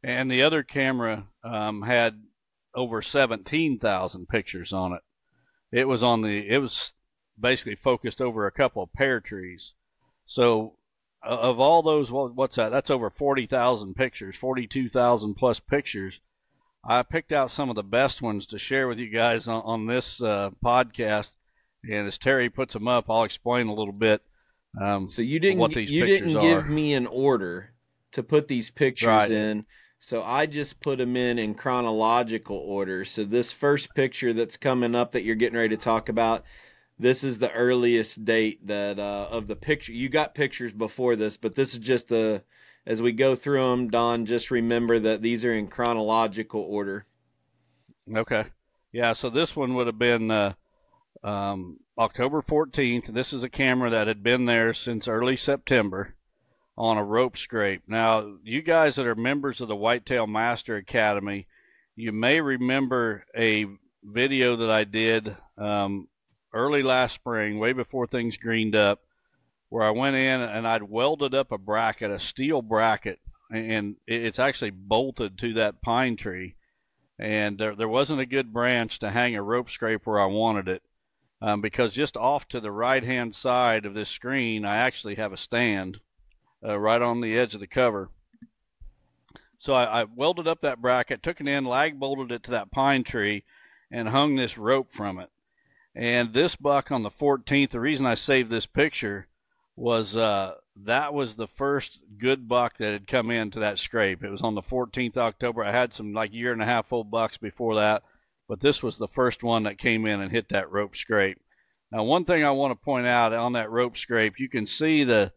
[0.02, 2.22] And the other camera um, had
[2.74, 5.00] over 17,000 pictures on it.
[5.72, 6.92] It was on the it was
[7.38, 9.74] basically focused over a couple of pear trees.
[10.26, 10.76] So
[11.22, 12.68] of all those what's that?
[12.68, 16.20] That's over 40,000 pictures, 42,000 plus pictures.
[16.88, 19.86] I picked out some of the best ones to share with you guys on, on
[19.86, 21.32] this uh, podcast
[21.88, 24.22] and as Terry puts them up, I'll explain a little bit.
[24.80, 27.72] Um, so you didn't you didn't give me an order
[28.12, 29.30] to put these pictures right.
[29.30, 29.64] in.
[30.00, 33.04] So I just put them in in chronological order.
[33.04, 36.44] So this first picture that's coming up that you're getting ready to talk about,
[36.98, 39.92] this is the earliest date that uh, of the picture.
[39.92, 42.42] You got pictures before this, but this is just the
[42.86, 43.88] as we go through them.
[43.88, 47.06] Don, just remember that these are in chronological order.
[48.14, 48.44] Okay.
[48.92, 49.12] Yeah.
[49.12, 50.54] So this one would have been uh,
[51.24, 53.06] um, October 14th.
[53.06, 56.14] This is a camera that had been there since early September
[56.78, 57.82] on a rope scrape.
[57.88, 61.46] Now, you guys that are members of the Whitetail Master Academy,
[61.96, 63.66] you may remember a
[64.04, 66.08] video that I did um,
[66.52, 69.00] early last spring, way before things greened up,
[69.68, 73.18] where I went in and I'd welded up a bracket, a steel bracket,
[73.50, 76.56] and it's actually bolted to that pine tree.
[77.18, 80.68] And there, there wasn't a good branch to hang a rope scrape where I wanted
[80.68, 80.82] it.
[81.40, 85.32] Um, because just off to the right hand side of this screen, I actually have
[85.32, 86.00] a stand
[86.64, 88.10] uh, right on the edge of the cover.
[89.58, 92.70] So I, I, welded up that bracket, took it in, lag bolted it to that
[92.70, 93.44] pine tree,
[93.90, 95.30] and hung this rope from it.
[95.94, 99.26] And this buck on the 14th, the reason I saved this picture
[99.76, 104.24] was uh, that was the first good buck that had come into that scrape.
[104.24, 105.62] It was on the 14th October.
[105.62, 108.02] I had some like year and a half old bucks before that,
[108.48, 111.38] but this was the first one that came in and hit that rope scrape.
[111.92, 115.04] Now, one thing I want to point out on that rope scrape, you can see
[115.04, 115.32] the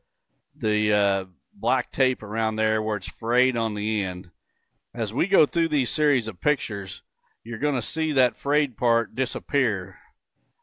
[0.56, 4.32] the uh, black tape around there where it's frayed on the end.
[4.93, 7.04] As we go through these series of pictures,
[7.43, 9.97] you're going to see that frayed part disappear.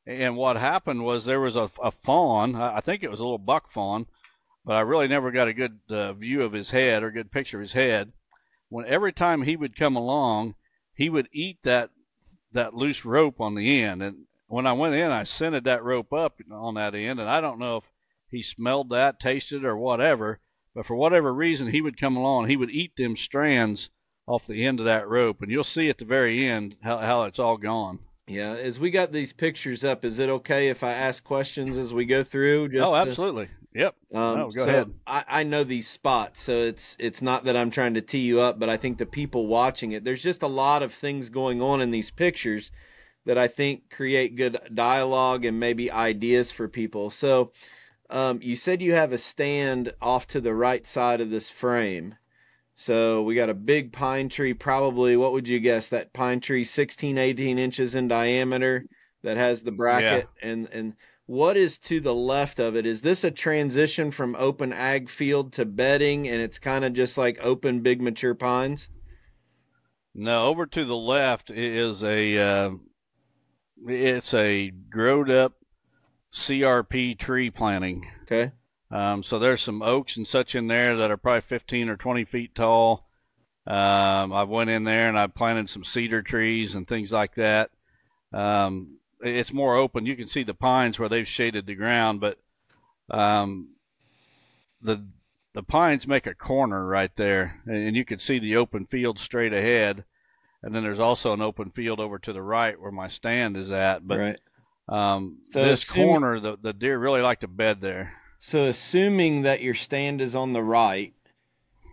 [0.06, 2.54] And what happened was there was a, a fawn.
[2.54, 4.06] I think it was a little buck fawn,
[4.64, 7.32] but I really never got a good uh, view of his head or a good
[7.32, 8.12] picture of his head.
[8.68, 10.54] When every time he would come along,
[10.94, 11.90] he would eat that
[12.52, 14.02] that loose rope on the end.
[14.02, 17.40] And when I went in, I scented that rope up on that end, and I
[17.40, 17.84] don't know if
[18.30, 20.40] he smelled that, tasted it or whatever.
[20.74, 22.48] But for whatever reason, he would come along.
[22.48, 23.90] He would eat them strands
[24.26, 27.24] off the end of that rope, and you'll see at the very end how, how
[27.24, 27.98] it's all gone.
[28.26, 31.92] Yeah, as we got these pictures up, is it okay if I ask questions as
[31.92, 32.70] we go through?
[32.70, 33.46] Just oh, absolutely.
[33.46, 33.52] To...
[33.74, 33.94] Yep.
[34.14, 34.94] Um, oh, go so ahead.
[35.06, 38.40] I, I know these spots, so it's it's not that I'm trying to tee you
[38.40, 41.62] up, but I think the people watching it, there's just a lot of things going
[41.62, 42.72] on in these pictures
[43.26, 47.10] that I think create good dialogue and maybe ideas for people.
[47.10, 47.52] So
[48.08, 52.14] um, you said you have a stand off to the right side of this frame.
[52.76, 55.88] So we got a big pine tree, probably, what would you guess?
[55.88, 58.84] That pine tree 16, 18 inches in diameter
[59.22, 62.86] that has the bracket and, and what is to the left of it?
[62.86, 67.18] Is this a transition from open ag field to bedding and it's kind of just
[67.18, 68.88] like open big mature pines?
[70.14, 72.70] No, over to the left is a uh,
[73.86, 75.54] it's a growed up
[76.32, 78.06] CRP tree planting.
[78.22, 78.52] Okay.
[78.90, 82.24] Um, so there's some oaks and such in there that are probably 15 or 20
[82.24, 83.08] feet tall.
[83.66, 87.70] Um, I went in there and I planted some cedar trees and things like that.
[88.32, 90.06] Um, it's more open.
[90.06, 92.38] You can see the pines where they've shaded the ground, but
[93.10, 93.70] um,
[94.82, 95.04] the
[95.54, 99.54] the pines make a corner right there, and you can see the open field straight
[99.54, 100.04] ahead.
[100.62, 103.70] And then there's also an open field over to the right where my stand is
[103.70, 104.06] at.
[104.06, 104.40] But right.
[104.88, 108.12] um, So this assuming- corner, the, the deer really like to bed there.
[108.40, 111.14] So assuming that your stand is on the right,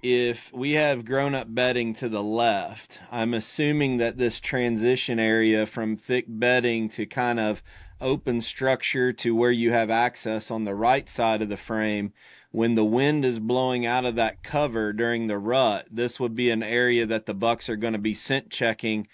[0.03, 5.65] if we have grown up bedding to the left, I'm assuming that this transition area
[5.65, 7.63] from thick bedding to kind of
[8.01, 12.11] open structure to where you have access on the right side of the frame,
[12.51, 16.51] when the wind is blowing out of that cover during the rut, this would be
[16.51, 19.07] an area that the bucks are going to be scent checking.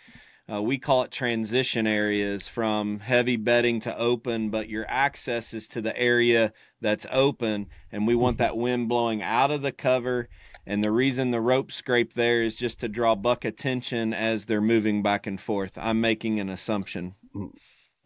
[0.51, 5.67] Uh, we call it transition areas from heavy bedding to open, but your access is
[5.67, 10.27] to the area that's open, and we want that wind blowing out of the cover.
[10.65, 14.61] And the reason the rope scrape there is just to draw buck attention as they're
[14.61, 15.73] moving back and forth.
[15.77, 17.15] I'm making an assumption.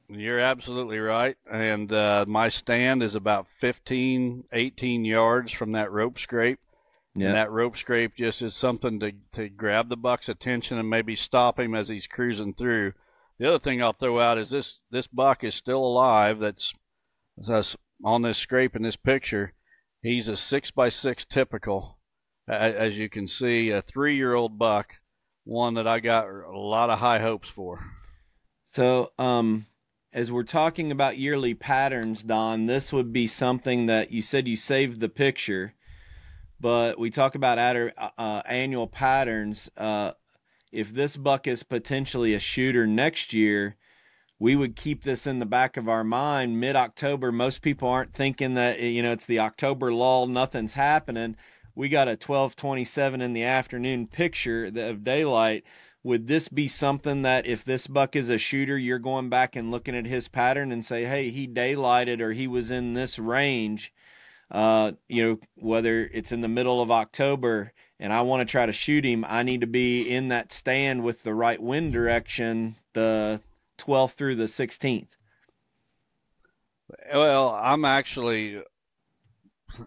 [0.09, 1.37] You're absolutely right.
[1.49, 6.59] And uh, my stand is about 15, 18 yards from that rope scrape.
[7.15, 11.15] And that rope scrape just is something to, to grab the buck's attention and maybe
[11.15, 12.93] stop him as he's cruising through.
[13.37, 16.39] The other thing I'll throw out is this this buck is still alive.
[16.39, 16.73] That's,
[17.37, 19.53] that's on this scrape in this picture.
[20.01, 21.97] He's a six by six typical,
[22.47, 24.95] as you can see, a three year old buck,
[25.43, 27.85] one that I got a lot of high hopes for.
[28.65, 29.67] So, um,
[30.11, 34.57] as we're talking about yearly patterns, Don, this would be something that you said you
[34.57, 35.73] saved the picture,
[36.63, 39.69] but we talk about adder, uh, annual patterns.
[39.75, 40.13] Uh,
[40.71, 43.75] if this buck is potentially a shooter next year,
[44.39, 46.57] we would keep this in the back of our mind.
[46.61, 51.35] Mid October, most people aren't thinking that you know it's the October lull, nothing's happening.
[51.75, 55.65] We got a 12:27 in the afternoon picture of daylight
[56.01, 59.71] would this be something that if this buck is a shooter, you're going back and
[59.71, 63.93] looking at his pattern and say, hey, he daylighted or he was in this range,
[64.53, 68.65] uh, you know, whether it's in the middle of October and I want to try
[68.65, 72.75] to shoot him, I need to be in that stand with the right wind direction
[72.93, 73.41] the
[73.79, 75.07] 12th through the 16th.
[77.11, 78.61] Well, I'm actually,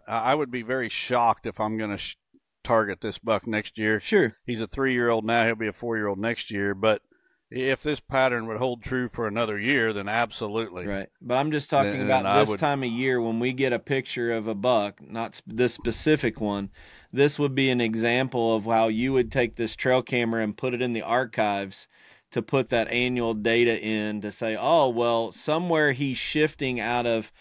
[0.08, 2.16] I would be very shocked if I'm going to sh-
[2.64, 4.00] target this buck next year.
[4.00, 4.36] Sure.
[4.44, 6.74] He's a three year old now, he'll be a four year old next year.
[6.74, 7.02] But
[7.50, 10.86] if this pattern would hold true for another year, then absolutely.
[10.86, 11.08] Right.
[11.20, 13.78] But I'm just talking Then about this would- time of year when we get a
[13.78, 16.70] picture of a buck, not this specific one.
[17.12, 20.74] This would be an example of how you would take this trail camera and put
[20.74, 21.88] it in the archives
[22.32, 27.32] to put that annual data in to say, oh, well, somewhere he's shifting out of,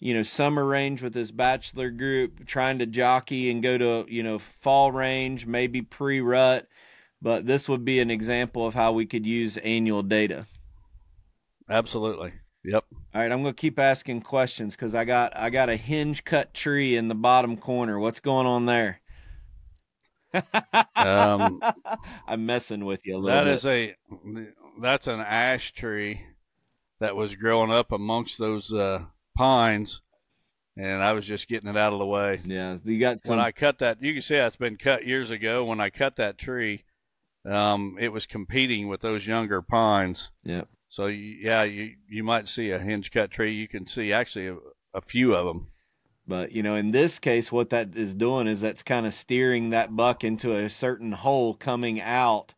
[0.00, 4.24] you know, summer range with his bachelor group, trying to jockey and go to, you
[4.24, 6.66] know, fall range, maybe pre rut.
[7.22, 10.46] But this would be an example of how we could use annual data.
[11.70, 12.32] Absolutely.
[12.64, 12.84] Yep.
[13.14, 16.52] All right, I'm gonna keep asking questions because I got I got a hinge cut
[16.52, 17.98] tree in the bottom corner.
[17.98, 19.00] What's going on there?
[20.94, 21.60] Um,
[22.28, 23.54] I'm messing with you a little that bit.
[23.54, 23.96] is a,
[24.80, 26.20] that's an ash tree
[27.00, 29.02] that was growing up amongst those uh,
[29.36, 30.00] pines,
[30.76, 32.40] and I was just getting it out of the way.
[32.44, 33.36] yeah, you got some.
[33.36, 35.64] when I cut that, you can see it's been cut years ago.
[35.64, 36.84] When I cut that tree,
[37.44, 40.30] um, it was competing with those younger pines.
[40.44, 40.68] Yep.
[40.88, 43.54] So you, yeah, you you might see a hinge cut tree.
[43.54, 44.56] You can see actually a,
[44.94, 45.68] a few of them.
[46.26, 49.70] But you know, in this case, what that is doing is that's kind of steering
[49.70, 52.54] that buck into a certain hole coming out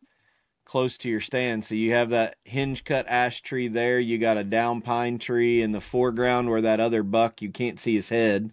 [0.65, 1.63] close to your stand.
[1.63, 3.99] So you have that hinge cut ash tree there.
[3.99, 7.79] You got a down pine tree in the foreground where that other buck you can't
[7.79, 8.51] see his head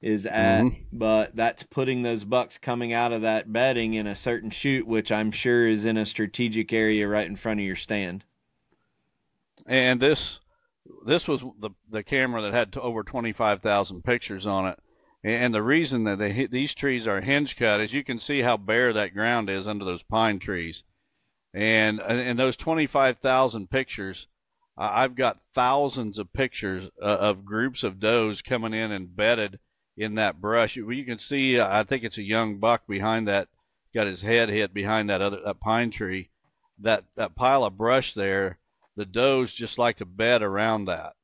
[0.00, 0.64] is at.
[0.64, 0.84] Mhm.
[0.92, 5.10] But that's putting those bucks coming out of that bedding in a certain chute, which
[5.10, 8.24] I'm sure is in a strategic area right in front of your stand.
[9.66, 10.40] And this
[11.04, 14.78] this was the the camera that had to over twenty five thousand pictures on it.
[15.24, 18.56] And the reason that they, these trees are hinge cut is you can see how
[18.56, 20.84] bare that ground is under those pine trees.
[21.52, 24.28] And in those 25,000 pictures,
[24.76, 29.58] I've got thousands of pictures uh, of groups of does coming in and bedded
[29.98, 30.76] in that brush.
[30.76, 33.48] You can see, uh, I think it's a young buck behind that,
[33.92, 36.30] got his head hit behind that other that pine tree.
[36.78, 38.58] That that pile of brush there,
[38.96, 41.14] the does just like to bed around that,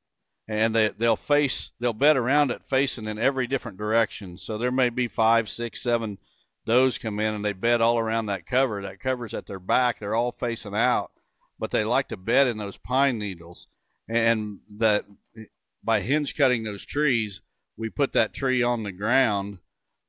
[0.49, 4.37] and they they'll face they'll bed around it facing in every different direction.
[4.37, 6.19] So there may be five, six, seven
[6.67, 8.83] does come in and they bed all around that cover.
[8.83, 9.99] That cover's at their back.
[9.99, 11.13] They're all facing out,
[11.59, 13.69] but they like to bed in those pine needles.
[14.09, 15.05] And that
[15.83, 17.41] by hinge cutting those trees,
[17.77, 19.59] we put that tree on the ground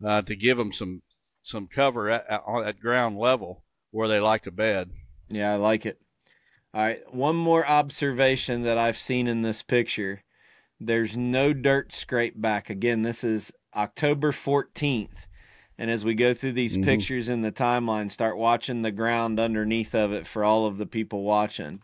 [0.04, 1.02] uh, to give them some
[1.42, 4.90] some cover at, at, at ground level where they like to bed.
[5.30, 6.00] Yeah, I like it.
[6.74, 10.22] All right, one more observation that I've seen in this picture.
[10.80, 12.70] There's no dirt scraped back.
[12.70, 15.28] Again, this is October 14th.
[15.78, 16.86] And as we go through these mm-hmm.
[16.86, 20.86] pictures in the timeline, start watching the ground underneath of it for all of the
[20.86, 21.82] people watching.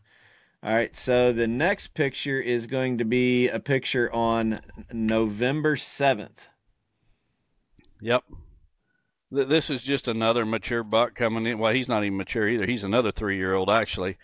[0.63, 4.61] All right, so the next picture is going to be a picture on
[4.93, 6.49] November 7th.
[7.99, 8.23] Yep.
[9.31, 11.57] This is just another mature buck coming in.
[11.57, 12.67] Well, he's not even mature either.
[12.67, 14.17] He's another three year old, actually.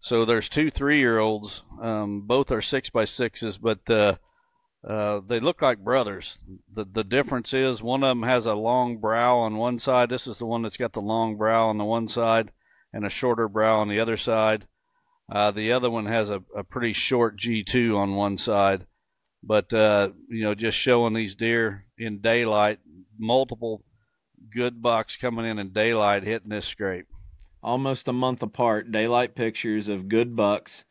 [0.00, 1.62] So there's two three year olds.
[1.80, 4.16] Um, both are six by sixes, but uh,
[4.86, 6.38] uh, they look like brothers.
[6.72, 10.10] The the difference is one of them has a long brow on one side.
[10.10, 12.52] This is the one that's got the long brow on the one side
[12.92, 14.66] and a shorter brow on the other side.
[15.30, 18.86] Uh, the other one has a, a pretty short G2 on one side.
[19.42, 22.78] But uh, you know, just showing these deer in daylight,
[23.18, 23.82] multiple
[24.50, 27.06] good bucks coming in in daylight hitting this scrape.
[27.62, 30.84] Almost a month apart, daylight pictures of good bucks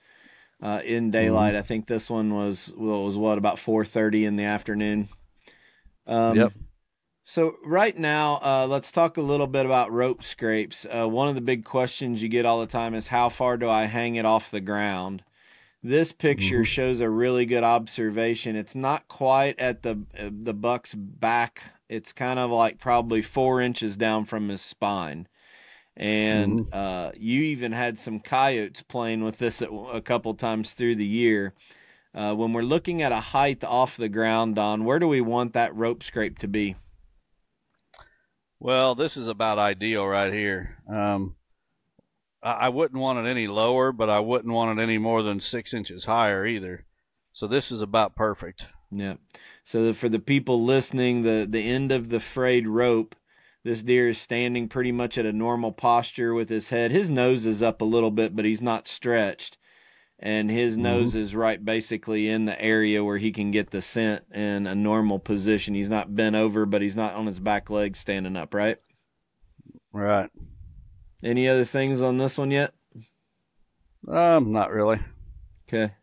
[0.62, 1.54] uh, in daylight.
[1.54, 1.60] Mm-hmm.
[1.60, 5.10] I think this one was well, was what about 4:30 in the afternoon.
[6.06, 6.54] Um, yep.
[7.26, 10.86] So right now, uh, let's talk a little bit about rope scrapes.
[10.86, 13.70] Uh, one of the big questions you get all the time is how far do
[13.70, 15.24] I hang it off the ground?
[15.82, 16.64] This picture mm-hmm.
[16.64, 18.56] shows a really good observation.
[18.56, 21.62] It's not quite at the uh, the buck's back.
[21.90, 25.28] It's kind of like probably four inches down from his spine
[25.96, 26.70] and mm-hmm.
[26.74, 31.54] uh, you even had some coyotes playing with this a couple times through the year.
[32.16, 35.54] Uh, when we're looking at a height off the ground, Don, where do we want
[35.54, 36.76] that rope scrape to be?
[38.64, 40.78] Well, this is about ideal right here.
[40.88, 41.36] Um,
[42.42, 45.42] I, I wouldn't want it any lower, but I wouldn't want it any more than
[45.42, 46.86] six inches higher either.
[47.34, 48.66] So this is about perfect.
[48.90, 49.16] Yeah.
[49.66, 53.18] So for the people listening, the the end of the frayed rope
[53.66, 56.92] this deer is standing pretty much at a normal posture with his head.
[56.92, 59.58] His nose is up a little bit, but he's not stretched.
[60.26, 60.84] And his mm-hmm.
[60.84, 64.74] nose is right basically in the area where he can get the scent in a
[64.74, 65.76] normal position.
[65.76, 68.78] He's not bent over, but he's not on his back legs standing up, right?
[69.92, 70.30] Right.
[71.22, 72.74] Any other things on this one yet?
[74.08, 75.00] Um, not really.
[75.68, 75.94] Okay.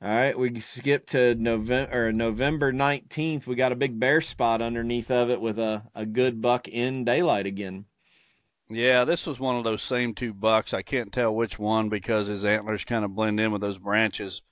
[0.00, 3.44] All right, we skip to November or November 19th.
[3.44, 7.04] We got a big bare spot underneath of it with a, a good buck in
[7.04, 7.86] daylight again.
[8.70, 10.72] Yeah, this was one of those same two bucks.
[10.72, 14.42] I can't tell which one because his antlers kind of blend in with those branches.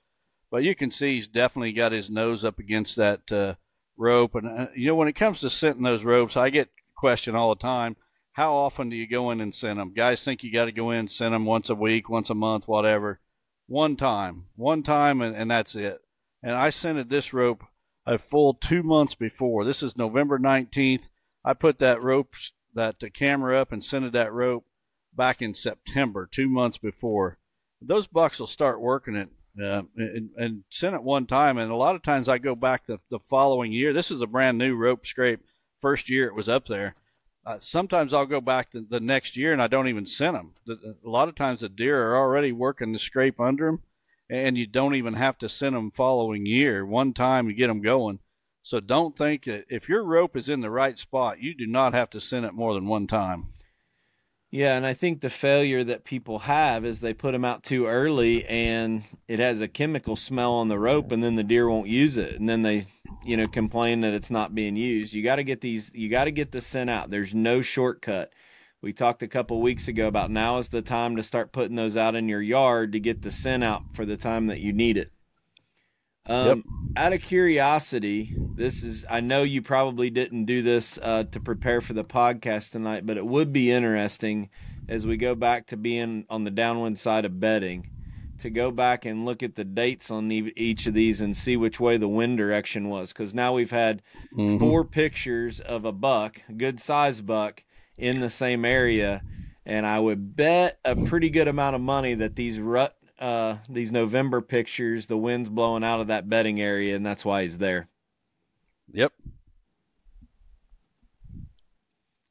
[0.51, 3.55] But you can see he's definitely got his nose up against that uh,
[3.97, 4.35] rope.
[4.35, 7.55] And, uh, you know, when it comes to scenting those ropes, I get questioned all
[7.55, 7.95] the time
[8.33, 9.93] how often do you go in and scent them?
[9.93, 12.35] Guys think you got to go in and scent them once a week, once a
[12.35, 13.19] month, whatever
[13.67, 15.99] one time, one time, and, and that's it.
[16.41, 17.63] And I scented this rope
[18.05, 19.63] a full two months before.
[19.63, 21.03] This is November 19th.
[21.45, 22.33] I put that rope,
[22.73, 24.65] that camera up and scented that rope
[25.15, 27.37] back in September, two months before.
[27.81, 29.29] Those bucks will start working it
[29.61, 31.57] uh, and, and send it one time.
[31.57, 33.93] And a lot of times I go back the, the following year.
[33.93, 35.41] This is a brand new rope scrape.
[35.79, 36.95] First year it was up there
[37.45, 40.53] uh, sometimes I'll go back the, the, next year and I don't even scent them.
[40.65, 43.81] The, a lot of times the deer are already working the scrape under them,
[44.29, 46.85] and you don't even have to scent them following year.
[46.85, 48.19] One time you get them going.
[48.69, 51.95] So don't think that if your rope is in the right spot, you do not
[51.95, 53.47] have to send it more than one time.
[54.51, 57.87] Yeah, and I think the failure that people have is they put them out too
[57.87, 61.87] early and it has a chemical smell on the rope and then the deer won't
[61.87, 62.85] use it and then they,
[63.25, 65.15] you know, complain that it's not being used.
[65.15, 67.09] You got to get these you got to get the scent out.
[67.09, 68.31] There's no shortcut.
[68.83, 71.97] We talked a couple weeks ago about now is the time to start putting those
[71.97, 74.97] out in your yard to get the scent out for the time that you need
[74.97, 75.11] it.
[76.29, 76.65] Um, yep.
[76.97, 81.81] Out of curiosity, this is I know you probably didn't do this uh, to prepare
[81.81, 84.49] for the podcast tonight, but it would be interesting
[84.89, 87.87] as we go back to being on the downwind side of bedding.
[88.39, 91.57] to go back and look at the dates on the, each of these and see
[91.57, 94.01] which way the wind direction was because now we've had
[94.37, 94.59] Mhm.
[94.59, 97.63] four pictures of a buck, a good size buck,
[97.97, 99.23] in the same area,
[99.65, 103.91] and I would bet a pretty good amount of money that these rut, uh, these
[103.91, 107.87] November pictures, the wind's blowing out of that bedding area, and that's why he's there.
[108.93, 109.13] Yep.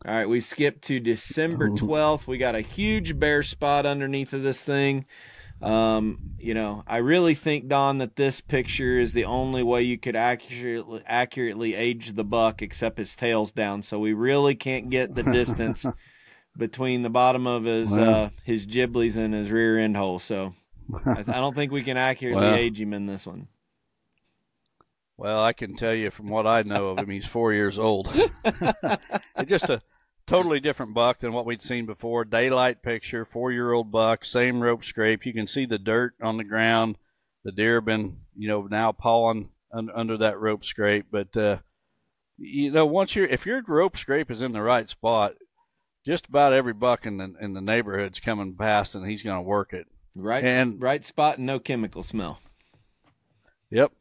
[0.07, 2.27] All right, we skipped to December 12th.
[2.27, 5.05] We got a huge bare spot underneath of this thing.
[5.61, 9.99] Um, you know, I really think Don that this picture is the only way you
[9.99, 13.83] could accurately accurately age the buck, except his tail's down.
[13.83, 15.85] So we really can't get the distance
[16.57, 18.11] between the bottom of his Well.
[18.11, 20.21] uh, his giblies and his rear end hole.
[20.21, 20.55] So
[21.05, 22.55] I, don't think we can accurately Well.
[22.55, 23.49] age him in this one.
[25.17, 28.09] Well, I can tell you from what I know of him, he's four years old.
[29.47, 29.83] just a
[30.27, 32.25] totally different buck than what we'd seen before.
[32.25, 35.27] Daylight picture, four-year-old buck, same rope scrape.
[35.27, 36.99] You can see the dirt on the ground.
[37.45, 41.07] The deer have been, you know, now pawing un- under that rope scrape.
[41.11, 41.59] But uh,
[42.37, 45.35] you know, once you're if your rope scrape is in the right spot,
[46.05, 49.43] just about every buck in the in the neighborhood's coming past, and he's going to
[49.43, 49.87] work it.
[50.21, 52.41] Right, And- right spot and no chemical smell.
[53.71, 53.93] Yep.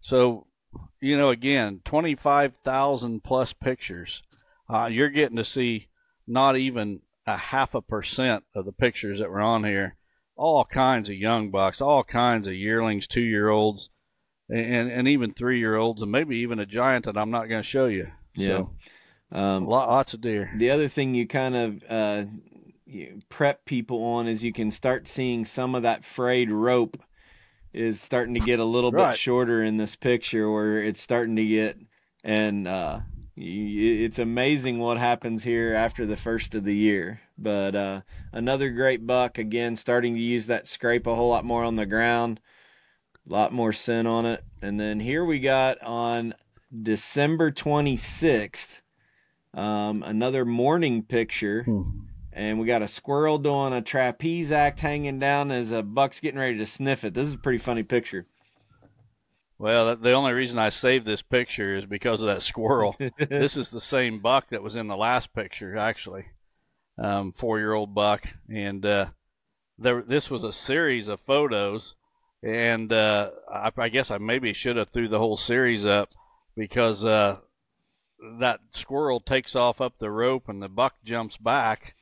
[0.00, 0.46] So,
[1.00, 4.22] you know, again, 25,000 plus pictures.
[4.68, 5.88] Uh, you're getting to see
[6.26, 9.96] not even a half a percent of the pictures that were on here.
[10.36, 13.90] All kinds of young bucks, all kinds of yearlings, two year olds,
[14.48, 17.62] and, and even three year olds, and maybe even a giant that I'm not going
[17.62, 18.08] to show you.
[18.34, 18.48] Yeah.
[18.48, 18.70] So,
[19.32, 20.50] Um, lots of deer.
[20.56, 22.24] The other thing you kind of uh,
[22.88, 26.96] you prep people on is you can start seeing some of that frayed rope
[27.72, 29.10] is starting to get a little Right.
[29.10, 31.78] bit shorter in this picture, where it's starting to get,
[32.24, 33.00] and uh,
[33.36, 37.20] it's amazing what happens here after the first of the year.
[37.36, 38.00] But uh,
[38.32, 41.86] another great buck again, starting to use that scrape a whole lot more on the
[41.86, 42.40] ground,
[43.28, 46.34] a lot more scent on it, and then here we got on
[46.82, 48.82] December 26th.
[49.54, 52.07] Um, another morning picture, Hmm.
[52.38, 56.38] And we got a squirrel doing a trapeze act hanging down as a buck's getting
[56.38, 57.12] ready to sniff it.
[57.12, 58.26] This is a pretty funny picture.
[59.58, 62.94] Well, the only reason I saved this picture is because of that squirrel.
[63.18, 66.26] this is the same buck that was in the last picture, actually.
[66.96, 69.06] Um, four-year-old buck, and uh,
[69.76, 70.02] there.
[70.02, 71.96] This was a series of photos,
[72.42, 76.10] and uh, I, I guess I maybe should have threw the whole series up
[76.56, 77.38] because uh,
[78.38, 81.94] that squirrel takes off up the rope, and the buck jumps back,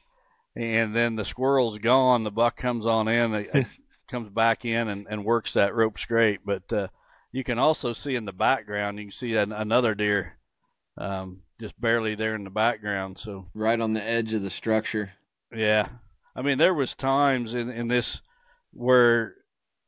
[0.56, 2.24] and then the squirrel's gone.
[2.24, 3.66] The buck comes on in, it, it
[4.08, 6.72] comes back in, and, and works that rope scrape, but.
[6.72, 6.88] Uh,
[7.36, 10.38] you can also see in the background, you can see an, another deer
[10.96, 13.18] um, just barely there in the background.
[13.18, 15.12] So, right on the edge of the structure.
[15.54, 15.88] yeah.
[16.34, 18.22] I mean, there was times in, in this
[18.72, 19.34] where,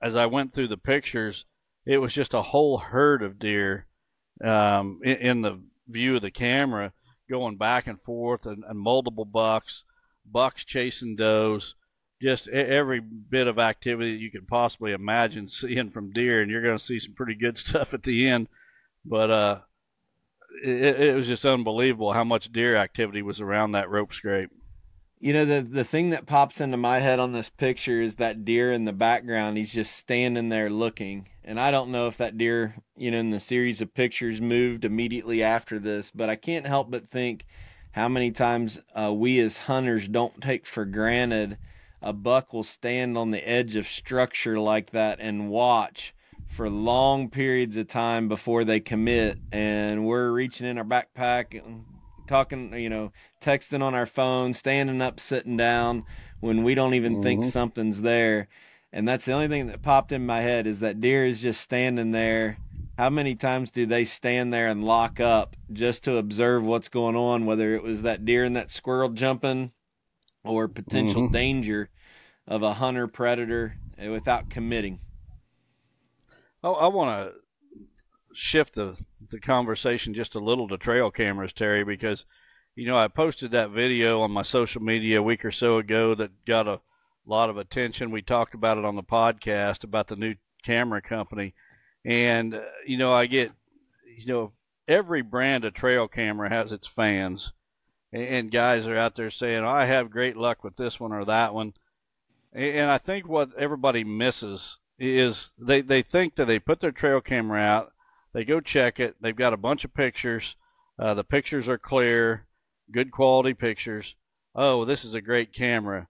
[0.02, 1.46] as I went through the pictures,
[1.86, 3.86] it was just a whole herd of deer
[4.44, 5.58] um, in, in the
[5.88, 6.92] view of the camera
[7.30, 9.84] going back and forth and, and multiple bucks,
[10.32, 11.74] bucks chasing does,
[12.20, 16.78] just every bit of activity you could possibly imagine seeing from deer, and you're going
[16.78, 18.48] to see some pretty good stuff at the end.
[19.04, 19.58] But uh,
[20.62, 24.50] it, it was just unbelievable how much deer activity was around that rope scrape.
[25.20, 28.44] You know, the the thing that pops into my head on this picture is that
[28.44, 29.56] deer in the background.
[29.56, 31.28] He's just standing there looking.
[31.42, 34.84] And I don't know if that deer, you know, in the series of pictures moved
[34.84, 37.46] immediately after this, but I can't help but think
[37.98, 41.58] how many times uh, we as hunters don't take for granted
[42.00, 46.14] a buck will stand on the edge of structure like that and watch
[46.46, 49.40] for long periods of time before they commit.
[49.50, 51.86] And we're reaching in our backpack and
[52.28, 56.04] talking, you know, texting on our phone, standing up, sitting down
[56.38, 57.50] when we don't even think Mhm.
[57.50, 58.46] something's there.
[58.92, 61.62] And that's the only thing that popped in my head is that deer is just
[61.62, 62.60] standing there.
[62.98, 67.14] How many times do they stand there and lock up just to observe what's going
[67.14, 69.70] on, whether it was that deer and that squirrel jumping
[70.42, 71.32] or potential Mhm.
[71.32, 71.90] danger
[72.48, 74.98] of a hunter predator without committing?
[76.64, 77.40] Oh, I want to
[78.34, 82.24] shift the the conversation just a little to trail cameras, Terry, because
[82.74, 86.16] you know I posted that video on my social media a week or so ago
[86.16, 86.80] that got a
[87.24, 88.10] lot of attention.
[88.10, 90.34] We talked about it on the podcast about the new
[90.64, 91.54] camera company,
[92.04, 93.52] and uh, you know I get
[94.16, 94.52] you know
[94.86, 97.52] every brand of trail camera has its fans,
[98.12, 101.24] and, and guys are out there saying I have great luck with this one or
[101.24, 101.74] that one,
[102.52, 106.92] and, and I think what everybody misses is they, they think that they put their
[106.92, 107.92] trail camera out,
[108.32, 110.56] they go check it, they've got a bunch of pictures,
[110.98, 112.46] uh, the pictures are clear,
[112.90, 114.16] good quality pictures.
[114.54, 116.08] Oh, this is a great camera.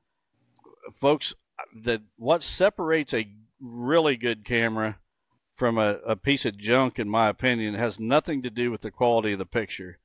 [0.93, 1.34] Folks,
[1.74, 3.28] the what separates a
[3.61, 4.99] really good camera
[5.59, 8.92] from a, a piece of junk, in my opinion, has nothing to do with the
[8.92, 9.98] quality of the picture.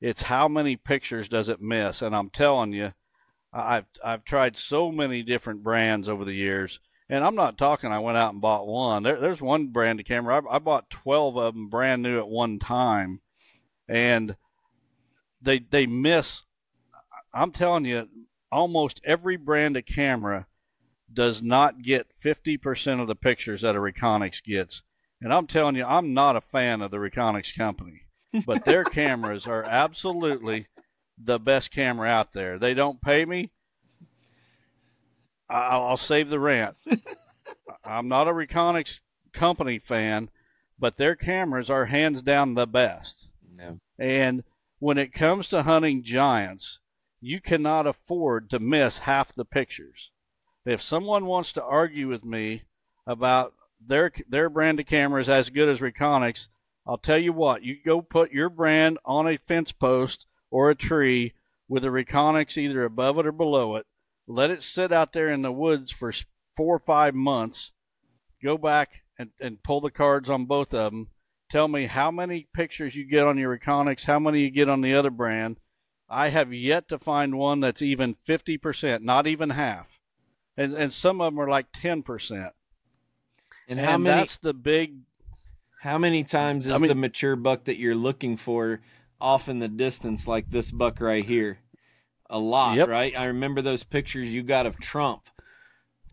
[0.00, 2.92] It's how many pictures does it miss, and I'm telling you,
[3.52, 7.90] I've I've tried so many different brands over the years, and I'm not talking.
[7.90, 9.02] I went out and bought one.
[9.02, 10.42] There, there's one brand of camera.
[10.48, 13.20] I, I bought 12 of them brand new at one time,
[13.88, 14.36] and
[15.42, 16.44] they they miss.
[17.34, 18.08] I'm telling you,
[18.52, 20.46] almost every brand of camera
[21.12, 24.84] does not get 50% of the pictures that a Reconyx gets.
[25.22, 28.02] And I'm telling you, I'm not a fan of the Reconyx company,
[28.46, 30.66] but their cameras are absolutely
[31.22, 32.58] the best camera out there.
[32.58, 33.50] They don't pay me.
[35.48, 36.76] I'll, I'll save the rant.
[37.84, 39.00] I'm not a Reconyx
[39.32, 40.30] company fan,
[40.78, 43.28] but their cameras are hands down the best.
[43.54, 43.78] No.
[43.98, 44.44] And
[44.78, 46.78] when it comes to hunting giants,
[47.20, 50.10] you cannot afford to miss half the pictures.
[50.64, 52.62] If someone wants to argue with me
[53.06, 53.52] about
[53.84, 56.48] their their brand of camera is as good as Reconyx,
[56.86, 60.74] I'll tell you what, you go put your brand on a fence post or a
[60.74, 61.34] tree
[61.68, 63.86] with a Reconyx either above it or below it.
[64.26, 66.12] Let it sit out there in the woods for
[66.56, 67.72] four or five months.
[68.42, 71.08] Go back and, and pull the cards on both of them.
[71.50, 74.80] Tell me how many pictures you get on your Reconyx, how many you get on
[74.80, 75.58] the other brand.
[76.08, 79.98] I have yet to find one that's even 50%, not even half.
[80.56, 82.50] And, and some of them are like 10%.
[83.70, 84.20] And how and many?
[84.20, 84.96] that's the big
[85.80, 88.80] How many times is I mean- the mature buck that you're looking for
[89.20, 91.58] off in the distance, like this buck right here?
[92.28, 92.88] A lot, Yep.
[92.88, 93.18] right?
[93.18, 95.22] I remember those pictures you got of Trump.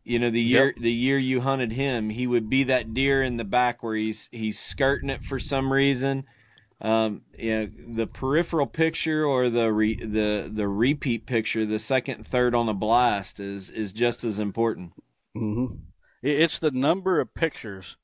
[0.04, 0.76] You know, the year Yep.
[0.78, 4.30] the year you hunted him, he would be that deer in the back where he's
[4.32, 6.26] he's skirting it for some reason.
[6.80, 12.26] Um, you know, the peripheral picture or the re, the the repeat picture, the second
[12.26, 14.94] third on a blast is is just as important.
[15.36, 15.66] hmm
[16.22, 17.98] It's the number of pictures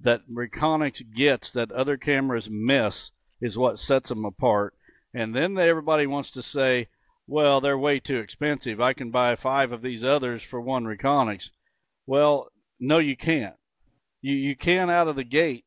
[0.00, 4.74] that Reconyx gets that other cameras miss is what sets them apart.
[5.12, 6.88] And then everybody wants to say,
[7.26, 8.80] well, they're way too expensive.
[8.80, 11.50] I can buy five of these others for one Reconyx.
[12.06, 12.50] Well,
[12.80, 13.54] no, you can't.
[14.20, 15.64] You, you can out of the gate,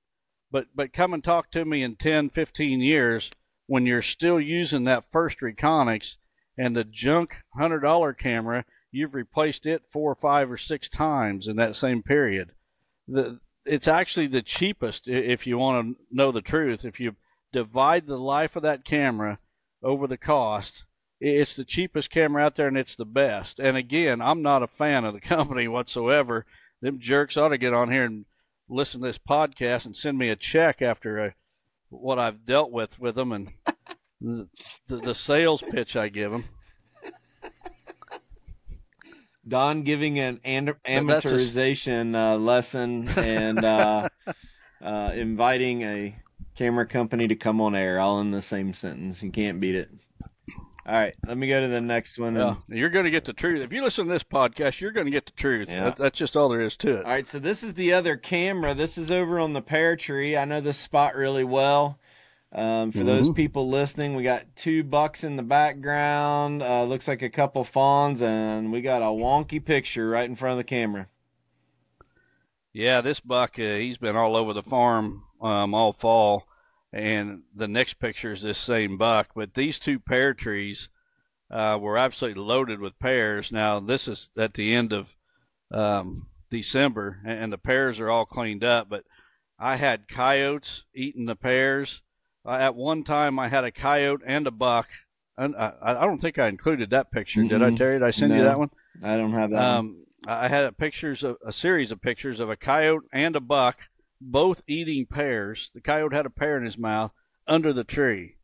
[0.52, 3.32] but, but come and talk to me in 10, 15 years
[3.66, 6.18] when you're still using that first Reconyx
[6.58, 8.66] and the junk $100 camera
[8.98, 12.52] you've replaced it four or five or six times in that same period.
[13.08, 16.84] The, it's actually the cheapest if you want to know the truth.
[16.84, 17.16] If you
[17.54, 19.40] divide the life of that camera
[19.84, 20.86] over the cost,
[21.20, 23.60] it's the cheapest camera out there and it's the best.
[23.60, 26.46] And again, I'm not a fan of the company whatsoever.
[26.82, 28.26] Them jerks ought to get on here and
[28.70, 31.30] listen to this podcast and send me a check after uh
[31.90, 33.54] what I've dealt with with them and
[34.22, 34.50] the,
[34.88, 36.46] the, the sales pitch I give them.
[39.48, 40.78] Don giving an, an that's
[41.26, 44.10] a- amortization uh, lesson and uh,
[44.82, 46.20] uh, inviting a
[46.56, 49.22] camera company to come on air, all in the same sentence.
[49.22, 49.90] You can't beat it.
[50.88, 52.38] All right, let me go to the next one.
[52.38, 53.62] Yeah, you're going to get the truth.
[53.62, 55.68] If you listen to this podcast, you're going to get the truth.
[55.70, 55.86] Yeah.
[55.86, 57.06] That, that's just all there is to it.
[57.06, 58.74] All right, so this is the other camera.
[58.74, 60.38] This is over on the pear tree.
[60.38, 62.00] I know this spot really well.
[62.54, 63.36] Um, for those Mhm.
[63.36, 66.64] people listening, we got two bucks in the background.
[66.64, 70.54] Uh, looks like a couple fawns, and we got a wonky picture right in front
[70.54, 71.08] of the camera.
[72.74, 76.48] Yeah, this buck, uh, he's been all over the farm um, all fall,
[76.94, 79.30] and the next picture is this same buck.
[79.36, 80.90] But these two pear trees
[81.52, 83.52] uh, were absolutely loaded with pears.
[83.52, 85.16] Now this is at the end of
[85.72, 88.90] um, December, and, and the pears are all cleaned up.
[88.90, 89.04] But
[89.60, 92.02] I had coyotes eating the pears.
[92.48, 94.90] Uh, at one time, I had a coyote and a buck.
[95.38, 97.44] And I, I don't think I included that picture.
[97.44, 98.00] Did I, Terry?
[98.00, 98.72] Did I send you that one?
[99.04, 99.62] I don't have that.
[99.62, 103.40] Um, I had a pictures of a series of pictures of a coyote and a
[103.40, 103.82] buck
[104.20, 105.70] both eating pears.
[105.76, 107.12] The coyote had a pear in his mouth
[107.48, 108.38] under the tree.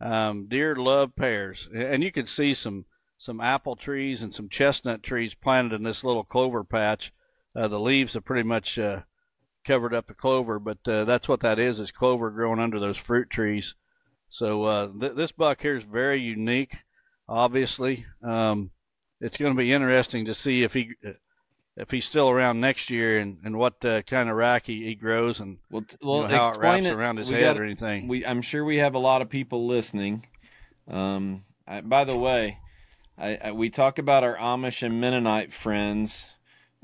[0.00, 2.84] Um, deer love pears, and you can see some
[3.16, 7.12] some apple trees and some chestnut trees planted in this little clover patch.
[7.56, 9.02] Uh, the leaves have pretty much uh,
[9.64, 13.30] covered up the clover, but uh, that's what that is—is clover growing under those fruit
[13.30, 13.74] trees.
[14.28, 16.76] So uh, th- this buck here is very unique.
[17.28, 18.70] Obviously, um,
[19.20, 20.90] it's going to be interesting to see if he
[21.76, 24.94] if he's still around next year and, and what uh, kind of rack he, he
[24.94, 26.94] grows and well, t- you know, how it wraps it.
[26.94, 28.06] around his We head got- or anything.
[28.08, 30.26] we I'm sure we have a lot of people listening.
[30.86, 32.58] Um, I, by the way,
[33.18, 36.26] I, I, we talk about our Amish and Mennonite friends.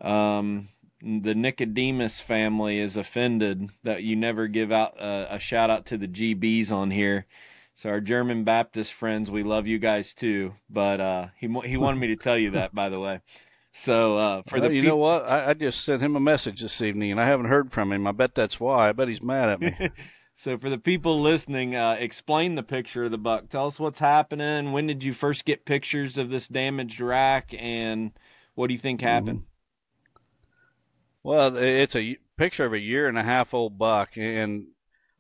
[0.01, 0.71] Um,
[1.03, 5.99] the Nicodemus family is offended that you never give out a, a shout out to
[5.99, 7.27] the GBs on here.
[7.75, 10.55] So our German Baptist friends, we love you guys too.
[10.69, 13.21] But uh, he he wanted me to tell you that, by the way.
[13.73, 16.61] So uh, for well, the you know what, I, I just sent him a message
[16.61, 18.07] this evening, and I haven't heard from him.
[18.07, 18.89] I bet that's why.
[18.89, 19.91] I bet he's mad at me.
[20.35, 23.49] so for the people listening, uh, explain the picture of the buck.
[23.49, 24.73] Tell us what's happening.
[24.73, 28.13] When did you first get pictures of this damaged rack, and
[28.57, 29.45] what do you think happened?
[31.23, 34.69] Well, it's a picture of a year and a half old buck, and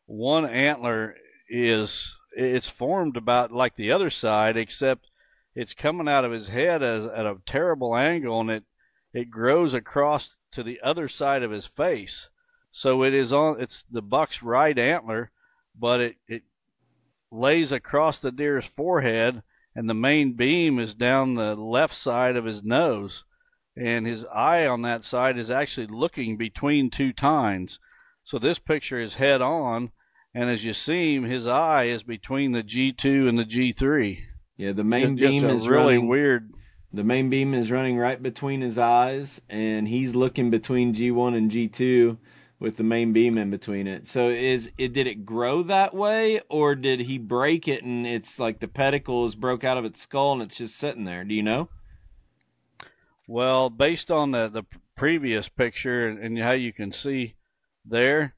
[0.07, 1.15] one antler
[1.49, 5.11] is it's formed about like the other side, except
[5.55, 8.65] it's coming out of his head as, at a terrible angle, and it
[9.13, 12.31] it grows across to the other side of his face.
[12.73, 15.31] So it is on it's the buck's right antler,
[15.79, 16.43] but it it
[17.31, 19.43] lays across the deer's forehead,
[19.77, 23.25] and the main beam is down the left side of his nose
[23.77, 27.79] and his eye on that side is actually looking between two tines.
[28.25, 29.91] So this picture is head on,
[30.35, 34.21] and as you see him, his eye is between the G2 and the G3.
[34.57, 36.53] Yeah, the main beam is really running, weird.
[36.93, 41.51] The main beam is running right between his eyes, and he's looking between G1 and
[41.51, 42.19] G2
[42.59, 44.07] with the main beam in between it.
[44.07, 48.39] So is it did it grow that way, or did he break it and it's
[48.39, 51.25] like the pedicle is broke out of its skull and it's just sitting there?
[51.25, 51.71] Do you know?
[53.31, 54.65] Well, based on the, the
[54.97, 57.37] previous picture and, how you can see
[57.85, 58.35] there,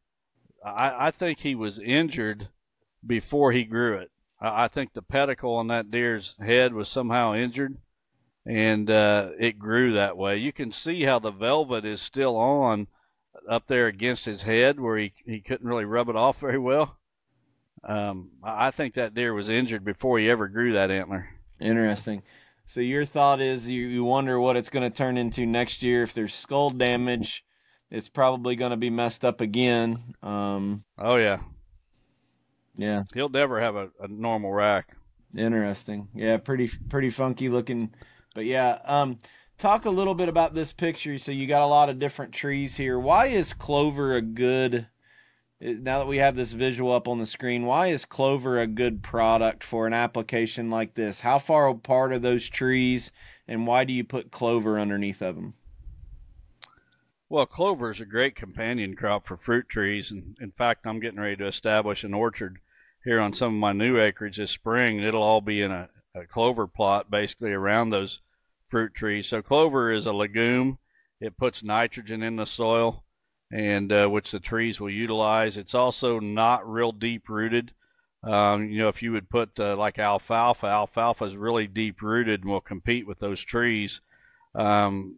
[0.62, 2.50] I, I think he was injured
[3.06, 4.10] before he grew it.
[4.38, 7.78] I, I think the pedicle on that deer's head was somehow injured,
[8.44, 10.36] and uh, it grew that way.
[10.36, 12.86] You can see how the velvet is still on
[13.48, 16.98] up there against his head where he, he couldn't really rub it off very well.
[17.82, 21.30] Um, I think that deer was injured before he ever grew that antler.
[21.58, 22.22] Interesting.
[22.66, 26.02] So your thought is you, you wonder what it's going to turn into next year
[26.02, 27.44] if there's skull damage.
[27.90, 30.14] It's probably going to be messed up again.
[30.22, 31.40] Um, oh yeah,
[32.76, 33.02] yeah.
[33.12, 34.96] He'll never have a, a normal rack.
[35.36, 36.08] Interesting.
[36.14, 37.92] Yeah, pretty pretty funky looking.
[38.34, 39.18] But yeah, um,
[39.58, 41.18] talk a little bit about this picture.
[41.18, 42.98] So you got a lot of different trees here.
[42.98, 44.86] Why is clover a good
[45.62, 49.00] now that we have this visual up on the screen, why is clover a good
[49.00, 51.20] product for an application like this?
[51.20, 53.12] How far apart are those trees,
[53.46, 55.54] and why do you put clover underneath of them?
[57.28, 61.20] Well, clover is a great companion crop for fruit trees, and in fact, I'm getting
[61.20, 62.58] ready to establish an orchard
[63.04, 64.98] here on some of my new acreage this spring.
[64.98, 68.20] It'll all be in a, a clover plot basically around those
[68.66, 69.28] fruit trees.
[69.28, 70.78] So clover is a legume.
[71.20, 73.04] It puts nitrogen in the soil
[73.52, 75.56] and uh, which the trees will utilize.
[75.56, 77.72] It's also not real deep rooted.
[78.24, 82.42] Um, you know, if you would put uh, like alfalfa, alfalfa is really deep rooted
[82.42, 84.00] and will compete with those trees.
[84.54, 85.16] Um,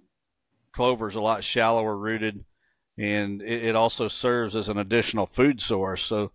[0.72, 2.44] clover is a lot shallower rooted,
[2.98, 6.02] and it, it also serves as an additional food source.
[6.02, 6.32] So,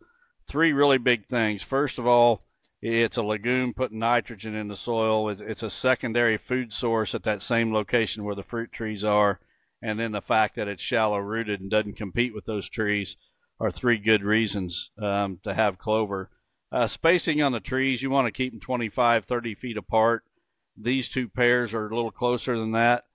[0.47, 1.63] three really big things.
[1.63, 2.43] First of all,
[2.81, 5.27] it's a legume putting nitrogen in the soil.
[5.29, 9.39] It's a secondary food source at that same location where the fruit trees are
[9.81, 13.15] and then the fact that it's shallow rooted and doesn't compete with those trees
[13.59, 16.29] are three good reasons um, to have clover.
[16.71, 20.23] Uh, spacing on the trees, you want to keep them 25, 30 feet apart.
[20.77, 23.05] These two pears are a little closer than that,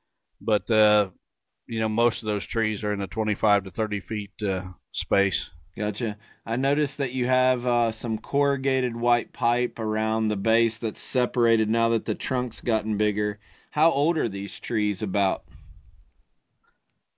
[0.40, 1.10] but uh,
[1.66, 5.50] you know most of those trees are in the 25 to 30 feet uh, space.
[5.76, 6.18] Gotcha.
[6.46, 11.68] I noticed that you have uh, some corrugated white pipe around the base that's separated
[11.68, 13.40] now that the trunk's gotten bigger.
[13.70, 15.42] How old are these trees about?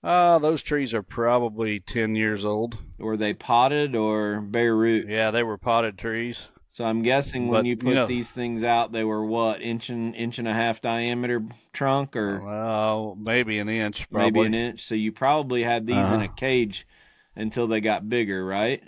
[0.06, 2.78] Uh, those trees are probably 10 years old.
[2.96, 5.08] Were they potted or bare root?
[5.08, 6.46] Yeah, they were potted trees.
[6.70, 9.60] So I'm guessing when But, you put you know- these things out, they were what
[9.62, 11.42] inch and inch and a half diameter
[11.72, 14.30] trunk, or Well, maybe an inch, probably.
[14.30, 14.84] maybe an inch.
[14.84, 16.32] So you probably had these in a Uh-huh.
[16.36, 16.86] cage
[17.34, 18.84] until they got bigger, right?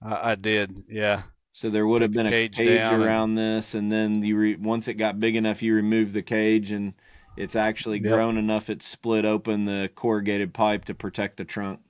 [0.00, 1.22] I, I did, yeah.
[1.54, 4.36] So there would have been a cage cage, down and- around this, and then you
[4.36, 6.92] re- once it got big enough, you remove the cage, and
[7.36, 8.12] it's actually Yep.
[8.12, 8.70] grown enough.
[8.70, 11.80] it's split open the corrugated pipe to protect the trunk.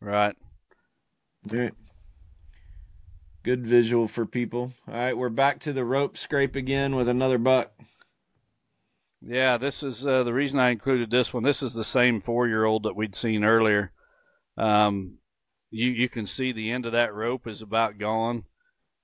[0.00, 0.36] Right.
[1.52, 1.74] All right.
[3.42, 4.72] Good visual for people.
[4.88, 7.72] All right, we're back to the rope scrape again with another buck.
[9.20, 11.42] Yeah, this is uh, the reason I included this one.
[11.42, 13.92] This is the same four-year-old that we'd seen earlier.
[14.56, 15.18] Um,
[15.70, 18.44] you you can see the end of that rope is about gone.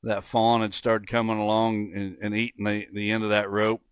[0.03, 3.83] That fawn had started coming along and, and eating the, the end of that rope.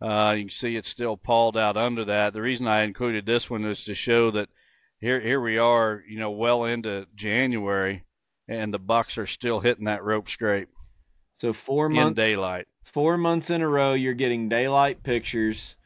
[0.00, 2.32] Uh, you can see it's still pawed out under that.
[2.32, 4.48] The reason I included this one is to show that
[4.98, 8.04] here here we are, you know, well into January,
[8.48, 10.68] and the bucks are still hitting that rope scrape
[11.38, 12.66] So four months in daylight.
[12.82, 15.76] four months in a row you're getting daylight pictures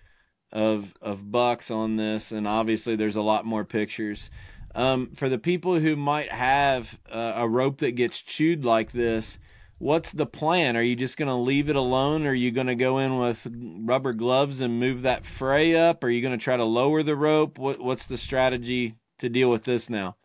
[0.53, 4.31] of of bucks on this and obviously there's a lot more pictures
[4.77, 9.39] um, for the people who might have uh, a rope that gets chewed like this
[9.79, 10.77] what's the plan?
[10.77, 12.27] Are you just going to leave it alone?
[12.27, 16.05] Are you going to go in with rubber gloves and move that fray up?
[16.05, 17.59] Are you going to try to lower the rope?
[17.59, 20.17] What, what's the strategy to deal with this now?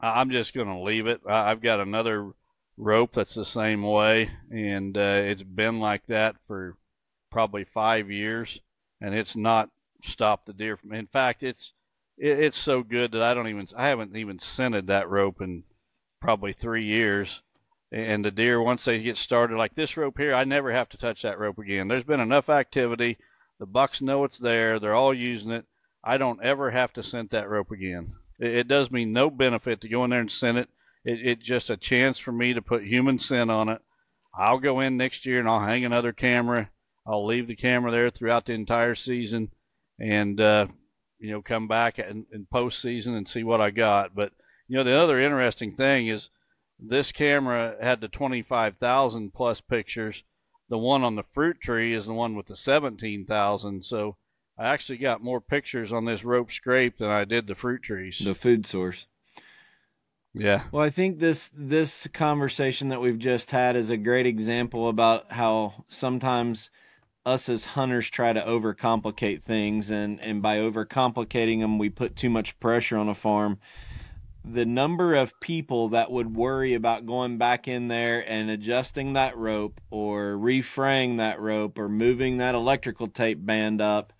[0.00, 1.22] I'm just going to leave it.
[1.26, 2.32] I've got another
[2.76, 6.76] rope that's the same way, and uh, it's been like that for
[7.30, 8.60] probably five years,
[9.00, 9.70] and it's not
[10.02, 10.92] stopped the deer from.
[10.92, 11.72] In fact, it's
[12.18, 15.64] it, it's so good that I don't even I haven't even scented that rope in
[16.20, 17.42] probably three years.
[17.94, 20.96] And the deer, once they get started, like this rope here, I never have to
[20.96, 21.86] touch that rope again.
[21.86, 23.18] There's been enough activity.
[23.60, 24.80] The bucks know it's there.
[24.80, 25.64] They're all using it.
[26.02, 28.14] I don't ever have to scent that rope again.
[28.40, 30.68] It, it does me no benefit to go in there and scent it.
[31.04, 31.20] it.
[31.24, 33.80] It's just a chance for me to put human scent on it.
[34.36, 36.70] I'll go in next year and I'll hang another camera.
[37.06, 39.52] I'll leave the camera there throughout the entire season,
[40.00, 40.66] and uh,
[41.20, 44.16] you know come back in, in postseason and see what I got.
[44.16, 44.32] But
[44.66, 46.30] you know the other interesting thing is
[46.78, 50.24] this camera had the 25,000 plus pictures.
[50.68, 53.84] The one on the fruit tree is the one with the 17,000.
[53.84, 54.16] So
[54.58, 58.20] I actually got more pictures on this rope scrape than I did the fruit trees.
[58.22, 59.06] The food source.
[60.32, 60.64] Yeah.
[60.72, 65.30] Well, I think this this conversation that we've just had is a great example about
[65.30, 66.70] how sometimes
[67.24, 72.28] us as hunters try to overcomplicate things and and by overcomplicating them we put too
[72.28, 73.58] much pressure on a farm
[74.44, 79.36] the number of people that would worry about going back in there and adjusting that
[79.38, 84.12] rope or refraying that rope or moving that electrical tape band up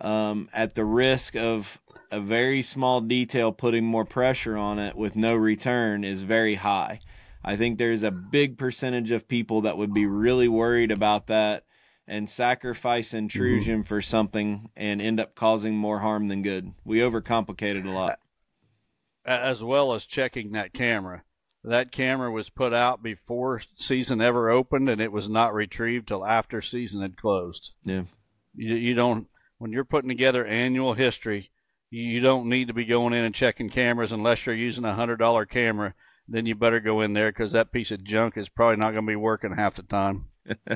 [0.00, 1.80] um, at the risk of
[2.12, 7.00] a very small detail putting more pressure on it with no return is very high.
[7.42, 11.64] I think there's a big percentage of people that would be really worried about that
[12.06, 13.88] and sacrifice intrusion mm-hmm.
[13.88, 16.72] for something and end up causing more harm than good.
[16.84, 18.20] We overcomplicate it a lot
[19.26, 21.24] as well as checking that camera.
[21.64, 26.24] That camera was put out before season ever opened, and it was not retrieved till
[26.24, 27.72] after season had closed.
[27.84, 28.04] Yeah,
[28.54, 29.26] you, you don't
[29.58, 31.50] when you're putting together annual history,
[31.90, 35.16] you don't need to be going in and checking cameras unless you're using a hundred
[35.16, 35.94] dollar camera.
[36.28, 39.04] Then you better go in there because that piece of junk is probably not going
[39.04, 40.26] to be working half the time.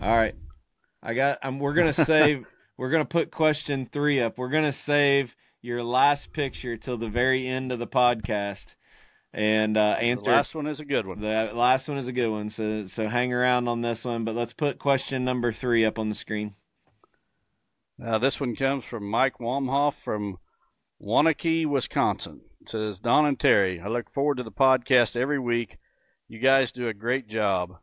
[0.00, 0.34] All right,
[1.02, 1.38] I got.
[1.42, 2.46] Um, we're gonna save.
[2.76, 4.36] we're gonna put question three up.
[4.38, 5.34] We're gonna save
[5.66, 8.76] your last picture till the very end of the podcast
[9.32, 10.26] and uh, answer.
[10.26, 11.20] The last one is a good one.
[11.20, 12.50] The last one is a good one.
[12.50, 14.24] So so hang around on this one.
[14.24, 16.54] But let's put question number three up on the screen.
[17.98, 20.38] Now this one comes from Mike Wamhoff from
[21.02, 22.42] Waunakee, Wisconsin.
[22.60, 25.78] It says Don and Terry, I look forward to the podcast every week.
[26.28, 27.78] You guys do a great job.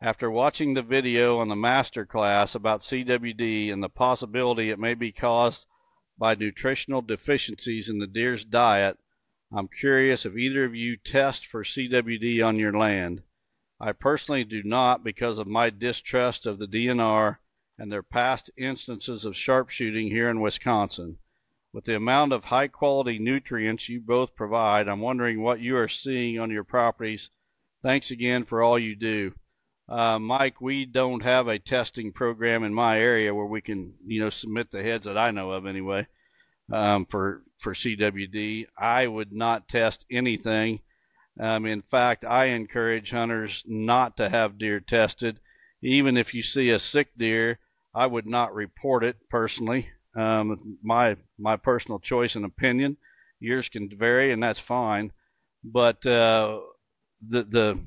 [0.00, 4.94] After watching the video on the master class about CWD and the possibility it may
[4.94, 5.66] be caused
[6.18, 8.98] by nutritional deficiencies in the deer's diet,
[9.52, 13.22] I'm curious if either of you test for CWD on your land.
[13.80, 17.38] I personally do not because of my distrust of the DNR
[17.78, 21.18] and their past instances of sharpshooting here in Wisconsin.
[21.72, 25.88] With the amount of high quality nutrients you both provide, I'm wondering what you are
[25.88, 27.30] seeing on your properties.
[27.82, 29.34] Thanks again for all you do.
[29.88, 34.20] Uh, Mike, we don't have a testing program in my area where we can, you
[34.20, 36.06] know, submit the heads that I know of anyway
[36.72, 38.66] um, for for CWD.
[38.78, 40.80] I would not test anything.
[41.38, 45.40] Um, in fact, I encourage hunters not to have deer tested.
[45.82, 47.58] Even if you see a sick deer,
[47.94, 49.88] I would not report it personally.
[50.16, 52.96] Um, my my personal choice and opinion.
[53.40, 55.12] Yours can vary, and that's fine.
[55.62, 56.60] But uh,
[57.28, 57.78] the the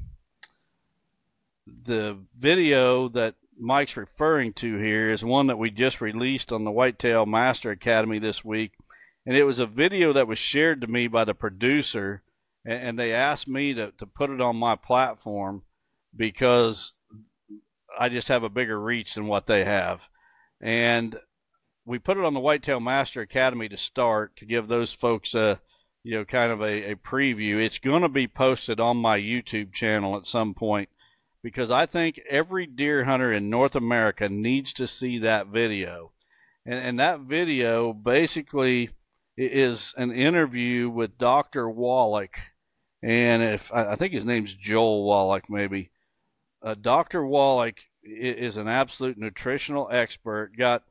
[1.83, 6.71] the video that Mike's referring to here is one that we just released on the
[6.71, 8.73] Whitetail Master Academy this week.
[9.25, 12.23] And it was a video that was shared to me by the producer,
[12.65, 15.63] and, they asked me to, to put it on my platform
[16.15, 16.93] because
[17.97, 20.01] I just have a bigger reach than what they have.
[20.61, 21.19] And
[21.85, 25.59] we put it on the Whitetail Master Academy to start to give those folks a
[26.03, 27.61] you know kind of a, a preview.
[27.61, 30.89] It's going to be posted on my YouTube channel at some point
[31.43, 36.11] because I think every deer hunter in North America needs to see that video.
[36.65, 38.89] And, and that video basically
[39.37, 41.69] is an interview with Dr.
[41.69, 42.37] Wallach.
[43.03, 45.91] And if I think his name's Joel Wallach, maybe.
[46.61, 47.25] Uh, Dr.
[47.25, 50.57] Wallach is an absolute nutritional expert.
[50.57, 50.83] Got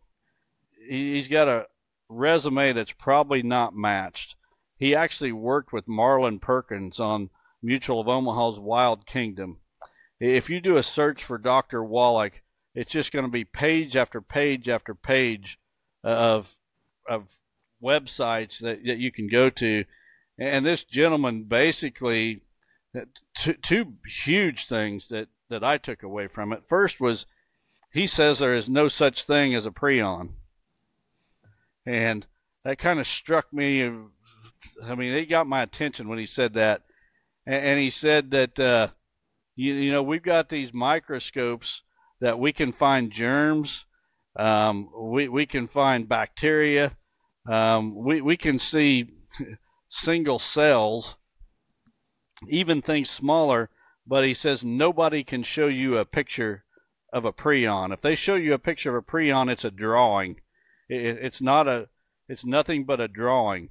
[0.88, 1.66] he's got a
[2.08, 4.36] resume that's probably not matched.
[4.78, 7.30] He actually worked with Marlin Perkins on
[7.62, 9.58] Mutual of Omaha's Wild Kingdom
[10.20, 11.82] if you do a search for Dr.
[11.82, 12.42] Wallach,
[12.74, 15.58] it's just going to be page after page after page
[16.04, 16.56] uh, of
[17.08, 17.38] of
[17.82, 19.84] websites that, that you can go to.
[20.38, 22.42] And this gentleman basically
[22.94, 23.02] uh,
[23.36, 26.64] two, two huge things that, that I took away from it.
[26.66, 27.26] First was
[27.92, 30.30] he says there is no such thing as a prion.
[31.84, 32.26] And
[32.64, 33.82] that kind of struck me.
[33.82, 33.92] Uh,
[34.84, 36.82] I mean, it got my attention when he said that.
[37.46, 38.88] And, and he said that, uh,
[39.56, 41.82] you, you know, we've got these microscopes
[42.20, 43.86] that we can find germs,
[44.38, 46.96] um, we, we can find bacteria,
[47.48, 49.06] um, we, we can see
[49.88, 51.16] single cells,
[52.48, 53.70] even things smaller,
[54.06, 56.64] but he says nobody can show you a picture
[57.12, 57.92] of a prion.
[57.92, 60.40] If they show you a picture of a prion, it's a drawing.
[60.88, 61.88] It, it's not a,
[62.28, 63.70] it's nothing but a drawing.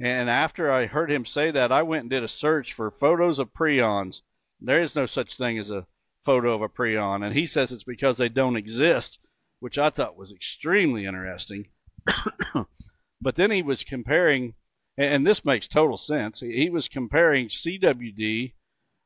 [0.00, 3.38] And after I heard him say that, I went and did a search for photos
[3.38, 4.22] of prions.
[4.64, 5.86] There is no such thing as a
[6.24, 9.18] photo of a prion, and he says it's because they don't exist,
[9.60, 11.66] which I thought was extremely interesting.
[13.20, 14.54] but then he was comparing,
[14.96, 16.40] and this makes total sense.
[16.40, 18.52] He was comparing CWD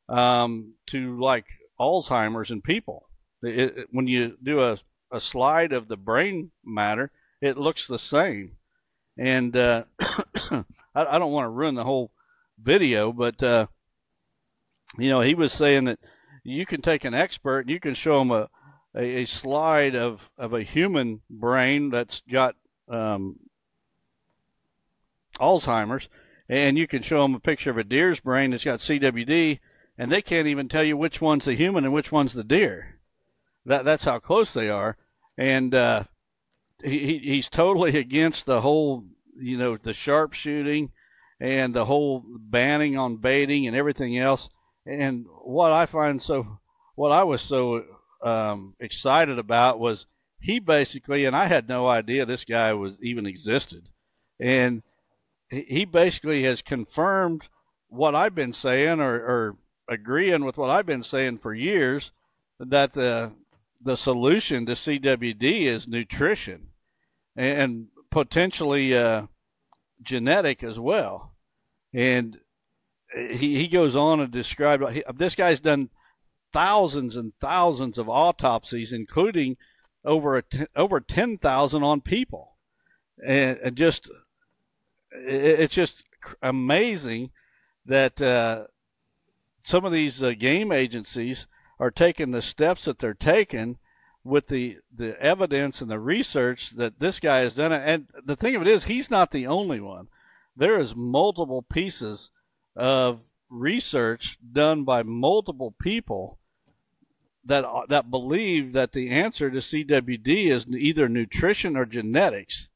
[0.08, 1.46] um, to like
[1.80, 3.08] Alzheimer's in people.
[3.42, 4.78] It, it, when you do a,
[5.10, 8.52] a slide of the brain matter, it looks the same.
[9.18, 12.12] And uh, I, I, don't want to ruin the whole
[12.58, 13.66] video, but uh,
[14.98, 15.98] you know, he was saying that
[16.42, 18.48] you can take an expert and you can show them a,
[18.94, 22.56] a, a slide of, of a human brain that's got
[22.88, 23.36] um,
[25.38, 26.08] Alzheimer's,
[26.48, 29.58] and you can show them a picture of a deer's brain that's got CWD,
[29.98, 32.98] and they can't even tell you which one's the human and which one's the deer.
[33.64, 34.96] That that's how close they are,
[35.36, 36.04] and uh,
[36.84, 39.04] he he's totally against the whole
[39.36, 40.92] you know the sharpshooting
[41.40, 44.48] and the whole banning on baiting and everything else.
[44.86, 46.58] And what I find so,
[46.94, 47.84] what I was so
[48.22, 50.06] um, excited about was
[50.40, 53.88] he basically, and I had no idea this guy was even existed,
[54.38, 54.82] and
[55.48, 57.48] he basically has confirmed
[57.88, 59.56] what I've been saying or, or
[59.88, 62.12] agreeing with what I've been saying for years
[62.58, 63.32] that the
[63.82, 66.68] the solution to CWD is nutrition
[67.36, 69.26] and potentially uh,
[70.02, 71.34] genetic as well.
[71.92, 72.38] And
[73.14, 74.82] he, he goes on to describe
[75.14, 75.90] this guy's done
[76.52, 79.56] thousands and thousands of autopsies, including
[80.04, 80.42] over
[80.74, 82.56] over ten thousand on people,
[83.24, 84.10] and, and just
[85.10, 86.02] it, it's just
[86.42, 87.30] amazing
[87.84, 88.66] that uh,
[89.62, 91.46] some of these uh, game agencies
[91.78, 93.78] are taking the steps that they're taking
[94.24, 97.72] with the the evidence and the research that this guy has done.
[97.72, 100.08] And the thing of it is, he's not the only one.
[100.56, 102.30] There is multiple pieces
[102.76, 106.38] of research done by multiple people
[107.44, 112.68] that that believe that the answer to CWD is either nutrition or genetics.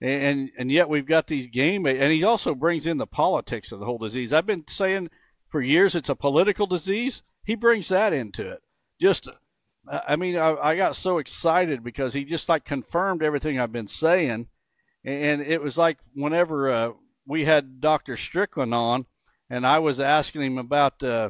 [0.00, 3.80] And and yet we've got these game and he also brings in the politics of
[3.80, 4.32] the whole disease.
[4.32, 5.10] I've been saying
[5.48, 7.22] for years it's a political disease.
[7.44, 8.62] He brings that into it.
[9.00, 9.28] Just
[9.88, 13.88] I mean I, I got so excited because he just like confirmed everything I've been
[13.88, 14.48] saying
[15.04, 16.90] and it was like whenever uh,
[17.26, 18.16] we had Dr.
[18.16, 19.06] Strickland on
[19.52, 21.28] and I was asking him about uh,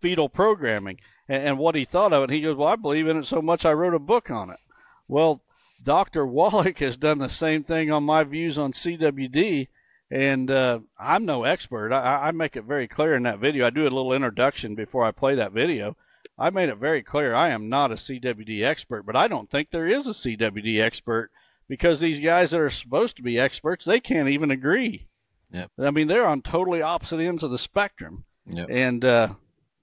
[0.00, 0.98] fetal programming
[1.28, 2.30] and, and, what he thought of it.
[2.30, 4.58] He goes, "Well, I believe in it so much I wrote a book on it."
[5.06, 5.40] Well,
[5.80, 6.26] Dr.
[6.38, 9.68] Wallach has done the same thing on my views on CWD,
[10.10, 11.92] and uh, I'm no expert.
[11.92, 13.64] I, I make it very clear in that video.
[13.64, 15.96] I do a little introduction before I play that video.
[16.36, 19.70] I made it very clear I am not a CWD expert, but I don't think
[19.70, 21.30] there is a CWD expert
[21.68, 25.06] because these guys that are supposed to be experts, they can't even agree.
[25.54, 25.70] Yep.
[25.78, 28.24] I mean, they're on totally opposite ends of the spectrum.
[28.46, 28.66] Yep.
[28.70, 29.28] And uh,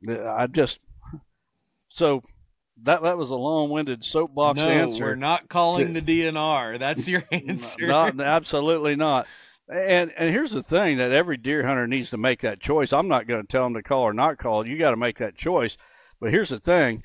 [0.07, 0.79] I just
[1.87, 2.21] so
[2.83, 5.03] that that was a long-winded soapbox no, answer.
[5.05, 6.77] we're not calling the DNR.
[6.77, 7.87] That's your answer.
[7.87, 9.27] Not, absolutely not.
[9.71, 12.91] And and here's the thing that every deer hunter needs to make that choice.
[12.91, 14.67] I'm not going to tell them to call or not call.
[14.67, 15.77] You got to make that choice.
[16.19, 17.03] But here's the thing.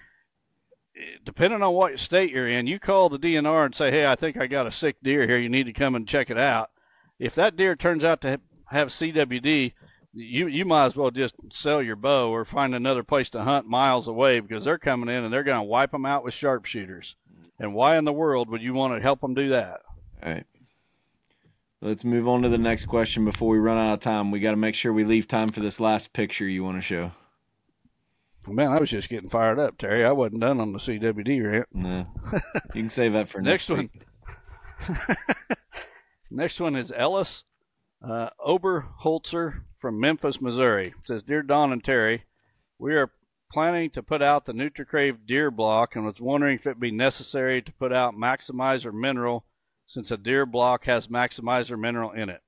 [1.25, 4.37] Depending on what state you're in, you call the DNR and say, "Hey, I think
[4.37, 5.39] I got a sick deer here.
[5.39, 6.71] You need to come and check it out."
[7.19, 9.73] If that deer turns out to have CWD,
[10.13, 13.67] you you might as well just sell your bow or find another place to hunt
[13.67, 17.17] miles away because they're coming in and they're going to wipe them out with sharpshooters.
[17.59, 19.81] And why in the world would you want to help them do that?
[20.23, 20.47] All right.
[21.83, 24.31] Let's move on to the next question before we run out of time.
[24.31, 26.83] We got to make sure we leave time for this last picture you want to
[26.83, 27.13] show.
[28.49, 30.05] Man, I was just getting fired up, Terry.
[30.05, 31.69] I wasn't done on the CWD rant.
[31.73, 32.07] No,
[32.75, 33.91] you can save that for next, next
[34.89, 34.97] one.
[36.31, 37.45] next one is Ellis
[38.09, 42.25] uh, Oberholzer from Memphis, Missouri says, Dear Don and Terry,
[42.79, 43.11] we are
[43.51, 46.91] planning to put out the NutriCrave deer block and was wondering if it would be
[46.91, 49.45] necessary to put out Maximizer Mineral
[49.87, 52.43] since a deer block has Maximizer Mineral in it.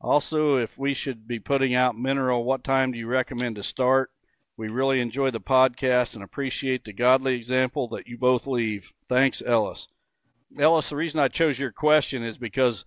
[0.00, 4.10] Also, if we should be putting out mineral, what time do you recommend to start?
[4.56, 8.92] We really enjoy the podcast and appreciate the godly example that you both leave.
[9.08, 9.88] Thanks, Ellis.
[10.58, 12.84] Ellis, the reason I chose your question is because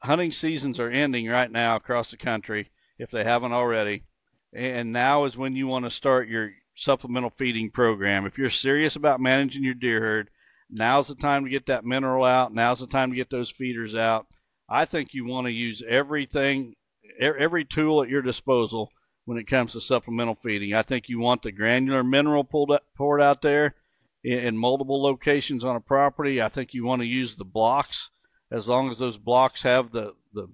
[0.00, 4.04] hunting seasons are ending right now across the country, if they haven't already.
[4.52, 8.26] And now is when you want to start your supplemental feeding program.
[8.26, 10.30] If you're serious about managing your deer herd,
[10.70, 12.54] now's the time to get that mineral out.
[12.54, 14.26] Now's the time to get those feeders out.
[14.68, 16.74] I think you want to use everything,
[17.20, 18.90] every tool at your disposal
[19.24, 20.74] when it comes to supplemental feeding.
[20.74, 23.74] I think you want the granular mineral pulled up, poured out there
[24.22, 26.40] in, in multiple locations on a property.
[26.40, 28.10] I think you want to use the blocks
[28.50, 30.48] as long as those blocks have the, the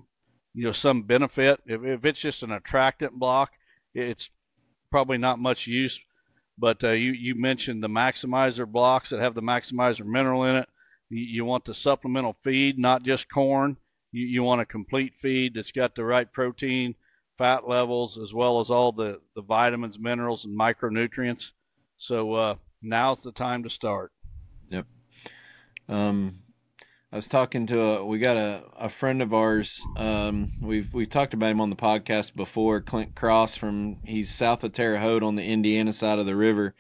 [0.55, 1.61] you know some benefit.
[1.67, 3.53] If, if it's just an attractant block,
[3.95, 4.31] it's
[4.91, 6.01] probably not much use.
[6.59, 10.69] But uh, you you mentioned the maximizer blocks that have the maximizer mineral in it.
[11.09, 13.77] You, you want the supplemental feed, not just corn.
[14.13, 16.95] You, you want a complete feed that's got the right protein,
[17.39, 21.53] fat levels, as well as all the, the vitamins, minerals, and micronutrients.
[21.97, 24.13] So uh, now's the time to start.
[24.71, 24.87] Yep.
[25.89, 26.39] Um,
[27.13, 29.85] I was talking to a we got a, a friend of ours.
[29.99, 32.81] Um, we've we've talked about him on the podcast before.
[32.81, 36.75] Clint Cross from he's south of Terre Haute on the Indiana side of the river,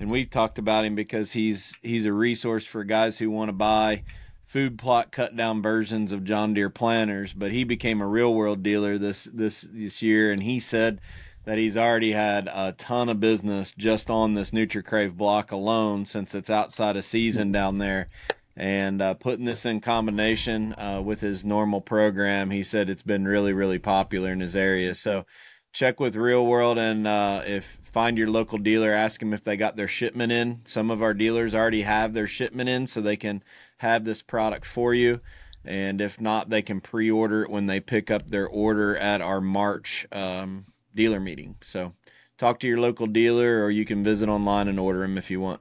[0.00, 3.52] and we've talked about him because he's he's a resource for guys who want to
[3.52, 4.04] buy
[4.46, 7.34] food plot cut down versions of John Deere planters.
[7.34, 11.02] But he became a real world dealer this this this year, and he said
[11.44, 16.34] that he's already had a ton of business just on this NutriCrave block alone since
[16.34, 18.08] it's outside of season down there
[18.56, 23.26] and uh, putting this in combination uh, with his normal program, he said it's been
[23.26, 24.94] really, really popular in his area.
[24.94, 25.26] So
[25.72, 29.56] check with Real World and uh, if find your local dealer, ask them if they
[29.56, 30.60] got their shipment in.
[30.64, 33.42] Some of our dealers already have their shipment in, so they can
[33.78, 35.20] have this product for you.
[35.64, 39.40] And if not, they can pre-order it when they pick up their order at our
[39.40, 41.56] March um, dealer meeting.
[41.62, 41.94] So
[42.36, 45.40] talk to your local dealer, or you can visit online and order them if you
[45.40, 45.60] want.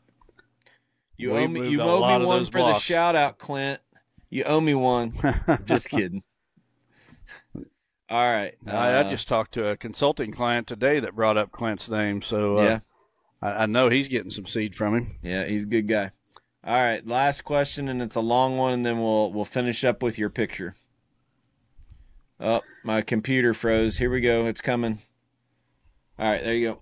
[1.17, 1.69] You we owe me.
[1.69, 2.79] You owe me one for blocks.
[2.79, 3.79] the shout out, Clint.
[4.29, 5.13] You owe me one.
[5.65, 6.23] just kidding.
[7.55, 8.53] All right.
[8.67, 12.21] Uh, I, I, just talked to a consulting client today that brought up Clint's name,
[12.21, 12.79] so uh, yeah,
[13.41, 15.15] I, I, know he's getting some seed from him.
[15.23, 16.11] Yeah, he's a good guy.
[16.63, 20.03] All right, last question, and it's a long one, and then we'll we'll finish up
[20.03, 20.75] with your picture.
[22.39, 23.97] Oh, my computer froze.
[23.97, 24.45] Here we go.
[24.47, 25.01] It's coming.
[26.19, 26.81] All right, there you go.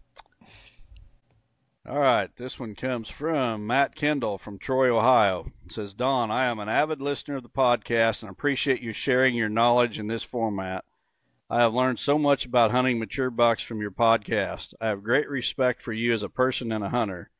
[1.86, 5.52] All right, this one comes from Matt Kendall from Troy, Ohio.
[5.66, 9.36] It says, Don, I am an avid listener of the podcast and appreciate you sharing
[9.36, 10.86] your knowledge in this format.
[11.50, 14.74] I have learned so much about hunting mature bucks from your podcast.
[14.80, 17.32] I have great respect for you as a person and a hunter.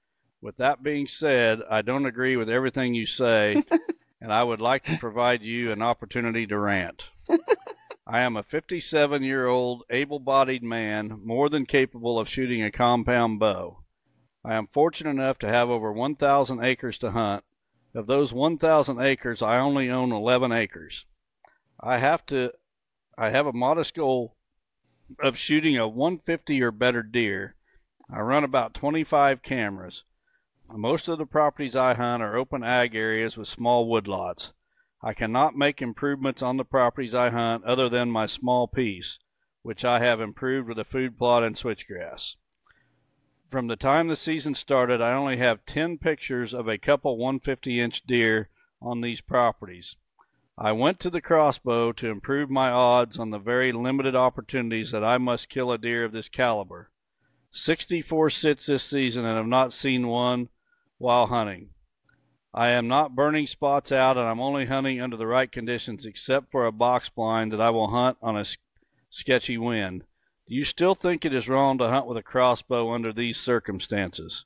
[0.42, 3.64] With that being said, I don't agree with everything you say,
[4.22, 7.12] and I would like to provide you an opportunity to rant.
[8.06, 12.72] I am a 57 year old, able bodied man, more than capable of shooting a
[12.72, 13.83] compound bow.
[14.46, 17.46] I am fortunate enough to have over 1,000 acres to hunt.
[17.96, 21.06] Of those 1,000 acres, I only own 11 acres.
[21.80, 22.54] I have to,
[23.18, 24.36] I have a modest goal
[25.22, 27.56] of shooting a 150 or better deer.
[28.12, 30.04] I run about 25 cameras.
[30.72, 34.52] Most of the properties I hunt are open ag areas with small woodlots.
[35.02, 39.20] I cannot make improvements on the properties I hunt other than my small piece,
[39.62, 42.36] which I have improved with a food plot and switchgrass.
[43.54, 47.80] From the time the season started, I only have 10 pictures of a couple 150
[47.80, 48.50] inch deer
[48.82, 49.96] on these properties.
[50.58, 55.04] I went to the crossbow to improve my odds on the very limited opportunities that
[55.04, 56.90] I must kill a deer of this caliber.
[57.52, 60.50] 64 sits this season and have not seen one
[60.98, 61.70] while hunting.
[62.56, 66.50] I am not burning spots out and I'm only hunting under the right conditions except
[66.50, 68.48] for a box blind that I will hunt on a
[69.12, 70.06] sketchy wind.
[70.46, 74.44] Do you still think it is wrong to hunt with a crossbow under these circumstances?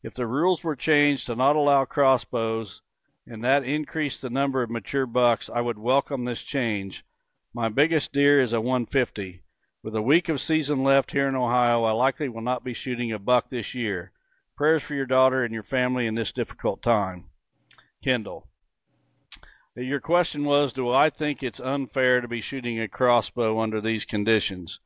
[0.00, 2.82] If the rules were changed to not allow crossbows
[3.26, 7.04] and that increased the number of mature bucks, I would welcome this change.
[7.52, 9.42] My biggest deer is a 150.
[9.82, 13.10] With a week of season left here in Ohio, I likely will not be shooting
[13.10, 14.12] a buck this year.
[14.56, 17.30] Prayers for your daughter and your family in this difficult time.
[18.04, 18.46] Kendall.
[19.76, 23.80] Uh, your question was Do I think it's unfair to be shooting a crossbow under
[23.80, 24.78] these conditions?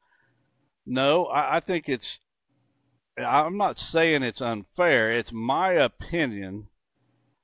[0.89, 2.19] No, I, I think it's.
[3.19, 5.13] I'm not saying it's unfair.
[5.13, 6.69] It's my opinion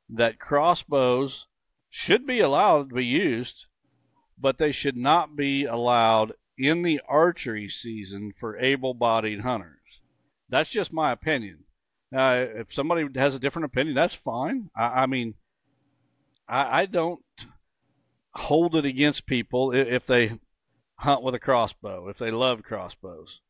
[0.08, 1.46] that crossbows
[1.90, 3.66] should be allowed to be used,
[4.38, 10.00] but they should not be allowed in the archery season for able bodied hunters.
[10.48, 11.64] That's just my opinion.
[12.12, 14.70] Now, if somebody has a different opinion, that's fine.
[14.76, 15.34] I, I mean,
[16.48, 17.20] I, I, don't
[18.34, 20.38] hold it against people if they
[21.04, 23.40] hunt with a crossbow, if they love crossbows.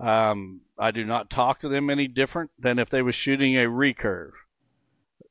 [0.00, 3.66] Um, I do not talk to them any different than if they was shooting a
[3.66, 4.32] recurve.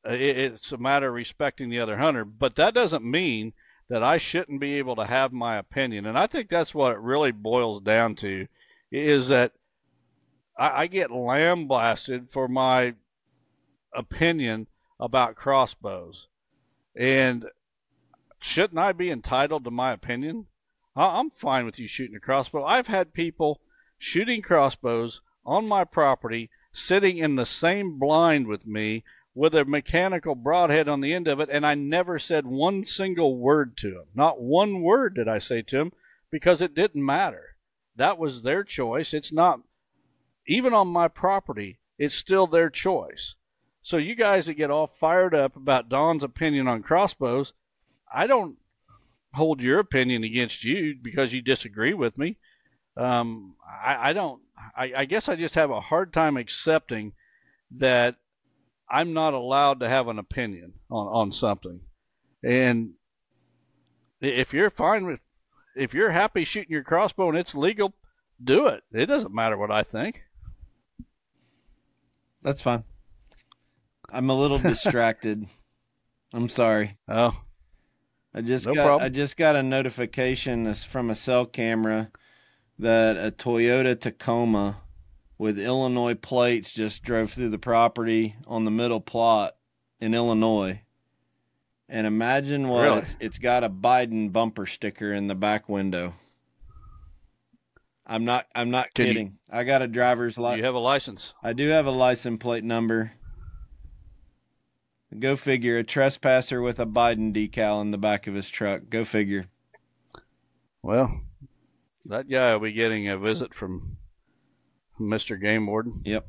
[0.08, 3.54] Uh, it, it's a matter of respecting the other hunter, but that doesn't mean
[3.90, 6.06] that I shouldn't be able to have my opinion.
[6.06, 8.48] And I think that's what it really boils down to,
[8.92, 9.52] is that
[10.58, 12.94] I, I get lambasted for my
[13.94, 14.68] opinion
[15.00, 16.28] about crossbows.
[16.96, 17.46] And
[18.40, 20.46] shouldn't I be entitled to my opinion?
[20.96, 22.66] I'm fine with you shooting a crossbow.
[22.66, 23.62] I've had people
[23.98, 29.04] shooting crossbows on my property sitting in the same blind with me
[29.34, 33.38] with a mechanical broadhead on the end of it, and I never said one single
[33.38, 34.06] word to them.
[34.14, 35.94] Not one word did I say to them
[36.30, 37.56] because it didn't matter.
[37.96, 39.14] That was their choice.
[39.14, 39.62] It's not,
[40.48, 43.36] even on my property, it's still their choice.
[43.82, 47.54] So you guys that get all fired up about Don's opinion on crossbows,
[48.14, 48.58] I don't
[49.34, 52.38] hold your opinion against you because you disagree with me.
[52.98, 54.42] Um, I, I don't.
[54.76, 57.14] I, I guess I just have a hard time accepting
[57.78, 58.16] that
[58.90, 61.82] I'm not allowed to have an opinion on, on something.
[62.44, 62.92] And
[64.20, 65.20] if you're fine with,
[65.76, 67.94] if you're happy shooting your crossbow and it's legal,
[68.44, 68.84] do it.
[68.92, 70.24] It doesn't matter what I think.
[72.42, 72.84] That's fine.
[74.10, 75.46] I'm a little distracted.
[76.34, 76.98] I'm sorry.
[77.08, 77.36] Oh,
[78.34, 79.06] I just no got problem.
[79.06, 82.10] I just got a notification from a cell camera
[82.80, 84.78] that a Toyota Tacoma
[85.38, 89.56] with Illinois plates just drove through the property on the middle plot
[90.00, 90.82] in Illinois.
[91.90, 93.00] And imagine what Really?
[93.00, 96.14] it's, it's got a Biden bumper sticker in the back window.
[98.06, 99.38] I'm not I'm not Can you- kidding.
[99.52, 100.60] I got a driver's license.
[100.60, 101.34] you have a license?
[101.44, 103.12] I do have a license plate number.
[105.20, 108.84] Go figure, a trespasser with a Biden decal in the back of his truck.
[108.90, 109.48] Go figure.
[110.82, 111.22] Well,
[112.06, 113.98] that guy will be getting a visit from
[115.00, 115.40] Mr.
[115.40, 116.02] Game Warden.
[116.06, 116.28] Yep.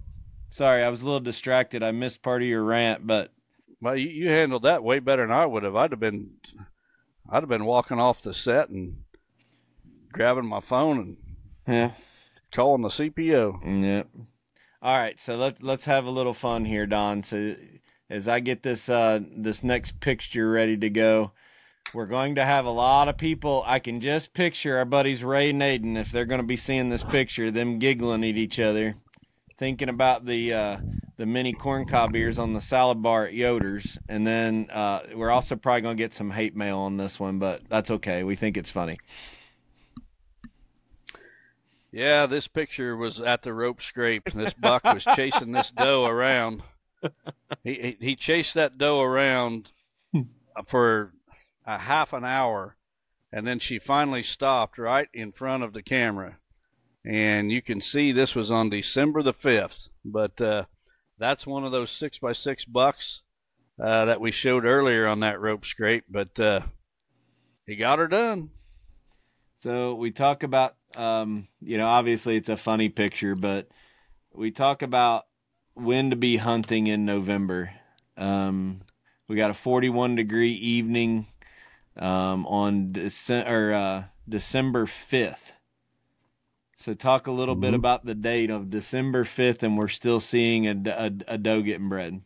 [0.50, 1.82] Sorry, I was a little distracted.
[1.82, 3.30] I missed part of your rant, but
[3.80, 5.76] Well, you, you handled that way better than I would have.
[5.76, 6.30] I'd have been,
[7.30, 9.02] I'd have been walking off the set and
[10.12, 11.16] grabbing my phone and
[11.66, 11.90] yeah.
[12.52, 13.82] calling the CPO.
[13.84, 14.08] Yep.
[14.82, 17.22] All right, so let's let's have a little fun here, Don.
[17.22, 17.54] So
[18.12, 21.32] as I get this uh this next picture ready to go,
[21.94, 23.64] we're going to have a lot of people.
[23.66, 26.90] I can just picture our buddies Ray and Aiden if they're going to be seeing
[26.90, 28.94] this picture, them giggling at each other,
[29.56, 30.76] thinking about the uh
[31.16, 35.56] the mini corncob ears on the salad bar at Yoder's, and then uh we're also
[35.56, 38.24] probably going to get some hate mail on this one, but that's okay.
[38.24, 38.98] We think it's funny.
[41.90, 44.30] Yeah, this picture was at the rope scrape.
[44.32, 46.62] This buck was chasing this doe around.
[47.64, 49.70] He, he he chased that doe around
[50.66, 51.12] for
[51.64, 52.76] a half an hour,
[53.32, 56.38] and then she finally stopped right in front of the camera.
[57.04, 59.88] And you can see this was on December the fifth.
[60.04, 60.64] But uh,
[61.18, 63.22] that's one of those six by six bucks
[63.82, 66.04] uh, that we showed earlier on that rope scrape.
[66.08, 66.60] But uh,
[67.66, 68.50] he got her done.
[69.62, 73.68] So we talk about, um, you know, obviously it's a funny picture, but
[74.32, 75.24] we talk about
[75.74, 77.70] when to be hunting in November.
[78.16, 78.82] Um,
[79.28, 81.26] we got a 41 degree evening
[81.96, 85.52] um, on Dece- or, uh, December 5th.
[86.76, 87.76] So talk a little bit Mhm.
[87.76, 91.88] about the date of December 5th, and we're still seeing a, a, a doe getting
[91.88, 92.20] bred.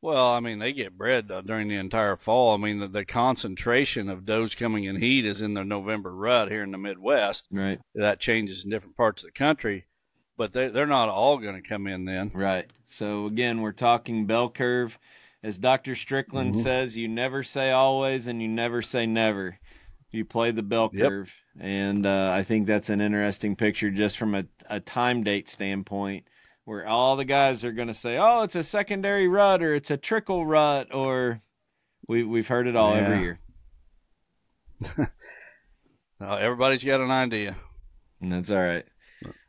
[0.00, 2.54] Well, I mean, they get bred uh, during the entire fall.
[2.54, 6.50] I mean, the, the concentration of does coming in heat is in the November rut
[6.50, 7.46] here in the Midwest.
[7.52, 7.80] Right.
[7.94, 9.84] That changes in different parts of the country,
[10.42, 12.32] but they, they're not all going to come in then.
[12.34, 12.68] Right.
[12.88, 14.98] So again, we're talking bell curve.
[15.44, 15.94] As Dr.
[15.94, 16.62] Strickland Mhm.
[16.64, 19.56] says, you never say always and you never say never.
[20.10, 21.08] You play the bell Yep.
[21.08, 21.32] curve.
[21.60, 26.26] And uh, I think that's an interesting picture just from a, a time date standpoint
[26.64, 29.92] where all the guys are going to say, oh, it's a secondary rut or it's
[29.92, 31.40] a trickle rut or
[32.08, 33.38] we, we've heard it all every year.
[36.20, 37.56] Uh, everybody's got an idea.
[38.20, 38.84] And that's all right.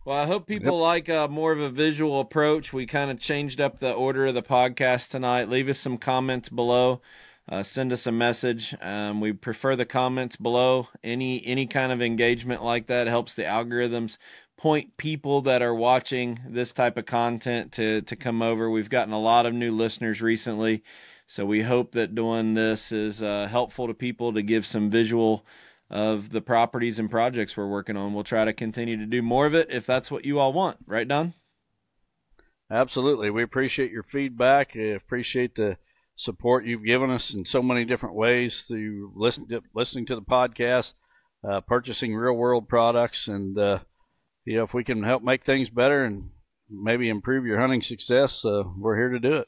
[0.05, 0.81] Well, I hope people Yep.
[0.81, 2.73] like uh, more of a visual approach.
[2.73, 5.49] We kind of changed up the order of the podcast tonight.
[5.49, 7.01] Leave us some comments below.
[7.47, 8.75] Uh, send us a message.
[8.81, 10.87] Um, we prefer the comments below.
[11.03, 14.17] Any any kind of engagement like that helps the algorithms
[14.57, 18.69] point people that are watching this type of content to to come over.
[18.69, 20.83] We've gotten a lot of new listeners recently,
[21.27, 25.45] so we hope that doing this is uh, helpful to people to give some visual
[25.89, 28.13] of the properties and projects we're working on.
[28.13, 30.77] We'll try to continue to do more of it if that's what you all want,
[30.87, 31.33] right, Don?
[32.71, 33.29] Absolutely.
[33.29, 34.75] We appreciate your feedback.
[34.75, 35.77] Appreciate the
[36.15, 40.21] support you've given us in so many different ways through listen to, listening to the
[40.21, 40.93] podcast,
[41.47, 43.27] uh, purchasing real world products.
[43.27, 43.79] And, uh,
[44.45, 46.31] you know, if we can help make things better and
[46.69, 49.47] maybe improve your hunting success, uh, we're here to do it.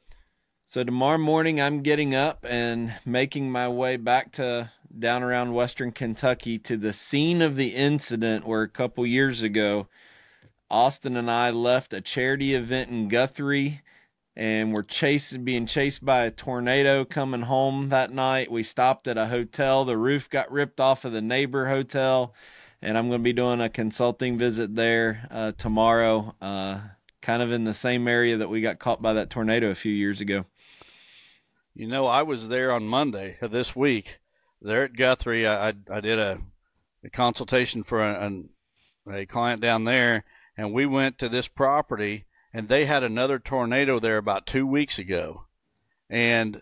[0.67, 5.91] So tomorrow morning, I'm getting up and making my way back to down around Western
[5.91, 9.87] Kentucky to the scene of the incident where a couple years ago,
[10.69, 13.81] Austin and I left a charity event in Guthrie
[14.35, 18.51] and we're chasing being chased by a tornado coming home that night.
[18.51, 19.85] We stopped at a hotel.
[19.85, 22.33] The roof got ripped off of the neighbor hotel,
[22.81, 26.81] and I'm going to be doing a consulting visit there uh, tomorrow, uh,
[27.21, 29.93] kind of in the same area that we got caught by that tornado a few
[29.93, 30.45] years ago.
[31.73, 34.19] You know, I was there on Monday of this week.
[34.61, 36.39] There at Guthrie, I, I, did a,
[37.03, 38.43] a, consultation for a,
[39.11, 40.23] a client down there,
[40.57, 42.25] and we went to this property
[42.55, 45.43] and they had another tornado there about two weeks ago.
[46.09, 46.61] And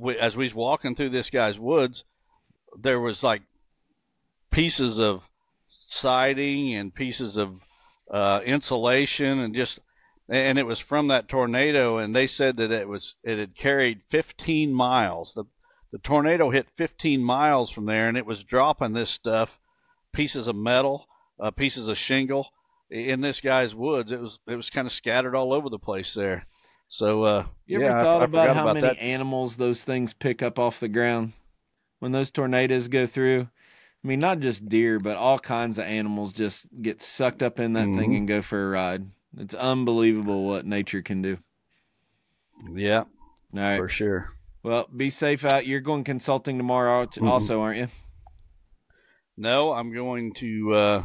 [0.00, 2.02] we, as we was walking through this guy's woods,
[2.76, 3.42] there was like
[4.50, 5.28] pieces of
[5.68, 7.60] siding and pieces of
[8.10, 9.78] uh, insulation and just
[10.28, 14.00] and it was from that tornado and they said that it was it had carried
[14.08, 15.44] 15 miles the
[15.96, 19.58] the tornado hit 15 miles from there and it was dropping this stuff
[20.12, 21.06] pieces of metal
[21.40, 22.48] uh, pieces of shingle
[22.90, 24.12] in this guy's woods.
[24.12, 26.44] It was it was kind of scattered all over the place there.
[26.88, 28.98] So uh, you yeah, ever thought I, I about how about many that.
[28.98, 31.32] animals those things pick up off the ground
[32.00, 33.48] when those tornadoes go through?
[34.04, 37.72] I mean, not just deer, but all kinds of animals just get sucked up in
[37.72, 38.16] that thing Mhm.
[38.18, 39.06] and go for a ride.
[39.38, 41.38] It's unbelievable what nature can do.
[42.74, 43.04] Yeah,
[43.54, 43.78] right.
[43.78, 44.35] for sure.
[44.66, 45.64] Well, be safe out.
[45.64, 47.28] You're going consulting tomorrow, Mhm.
[47.28, 47.88] also, aren't you?
[49.36, 51.02] No, I'm going to uh,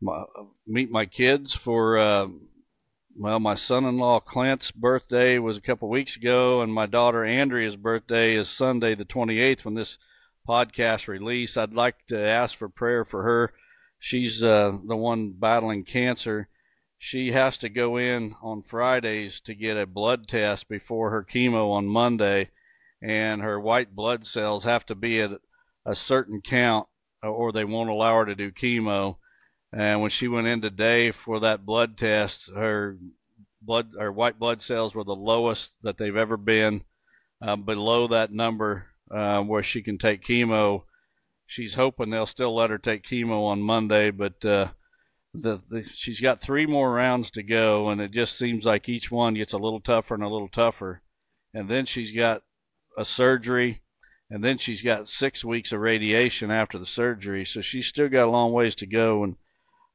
[0.00, 0.24] my,
[0.66, 2.28] meet my kids for uh,
[3.14, 8.34] well, my son-in-law Clint's birthday was a couple weeks ago, and my daughter Andrea's birthday
[8.34, 9.98] is Sunday the 28th when this
[10.48, 11.58] podcast release.
[11.58, 13.52] I'd like to ask for prayer for her.
[13.98, 16.48] She's uh, the one battling cancer.
[16.96, 21.72] She has to go in on Fridays to get a blood test before her chemo
[21.72, 22.48] on Monday,
[23.02, 25.30] and her white blood cells have to be at
[25.86, 26.86] a certain count
[27.22, 29.16] or they won't allow her to do chemo.
[29.72, 32.96] And when she went in today for that blood test, her
[33.62, 36.82] blood or white blood cells were the lowest that they've ever been,
[37.42, 40.84] uh, below that number uh, where she can take chemo.
[41.46, 44.68] She's hoping they'll still let her take chemo on Monday, but uh,
[45.34, 49.10] the, the she's got three more rounds to go, and it just seems like each
[49.10, 51.02] one gets a little tougher and a little tougher.
[51.52, 52.42] And then she's got
[52.96, 53.80] a surgery,
[54.30, 58.26] and then she's got six weeks of radiation after the surgery, so she's still got
[58.26, 59.24] a long ways to go.
[59.24, 59.36] And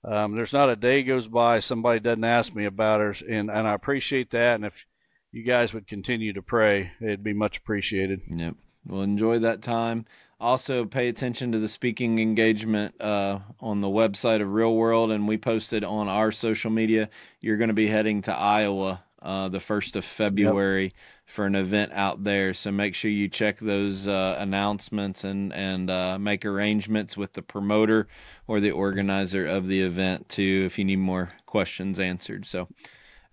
[0.03, 3.67] um, there's not a day goes by somebody doesn't ask me about her, and and
[3.67, 4.55] I appreciate that.
[4.55, 4.85] And if
[5.31, 8.21] you guys would continue to pray, it'd be much appreciated.
[8.29, 8.55] Yep.
[8.87, 10.05] Well, enjoy that time.
[10.39, 15.27] Also, pay attention to the speaking engagement uh, on the website of Real World, and
[15.27, 17.09] we posted on our social media.
[17.41, 20.93] You're going to be heading to Iowa uh, the first of February
[21.25, 22.53] for an event out there.
[22.53, 27.41] So make sure you check those uh, announcements and and uh, make arrangements with the
[27.41, 28.07] promoter
[28.47, 32.45] or the organizer of the event too, if you need more questions answered.
[32.45, 32.67] So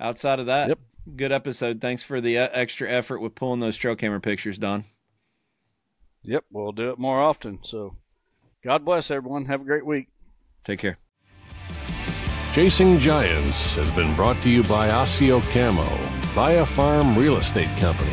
[0.00, 0.78] outside of that, Yep.
[1.16, 1.80] good episode.
[1.80, 4.84] Thanks for the uh, extra effort with pulling those trail camera pictures, Don.
[6.24, 7.58] Yep, we'll do it more often.
[7.62, 7.96] So,
[8.62, 9.44] God bless everyone.
[9.46, 10.06] Have a great week.
[10.64, 10.98] Take care.
[12.52, 15.82] Chasing Giants has been brought to you by ASIO Camo,
[16.34, 18.10] Buy A Farm Real Estate Company,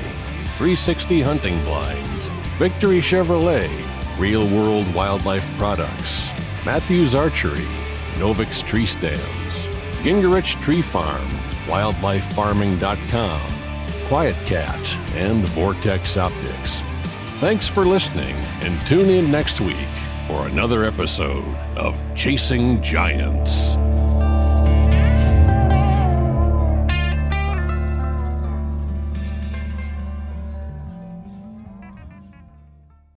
[0.58, 2.28] 360 Hunting Blinds,
[2.58, 3.70] Victory Chevrolet,
[4.20, 6.30] Real World Wildlife Products,
[6.66, 7.66] Mathews Archery,
[8.16, 9.22] Novix Tree Stands,
[10.04, 11.26] Gingerich Tree Farm,
[11.68, 13.42] WildlifeFarming.com,
[14.10, 16.82] Quiet Cat, and Vortex Optics.
[17.38, 19.78] Thanks for listening, and tune in next week
[20.28, 23.78] for another episode of Chasing Giants.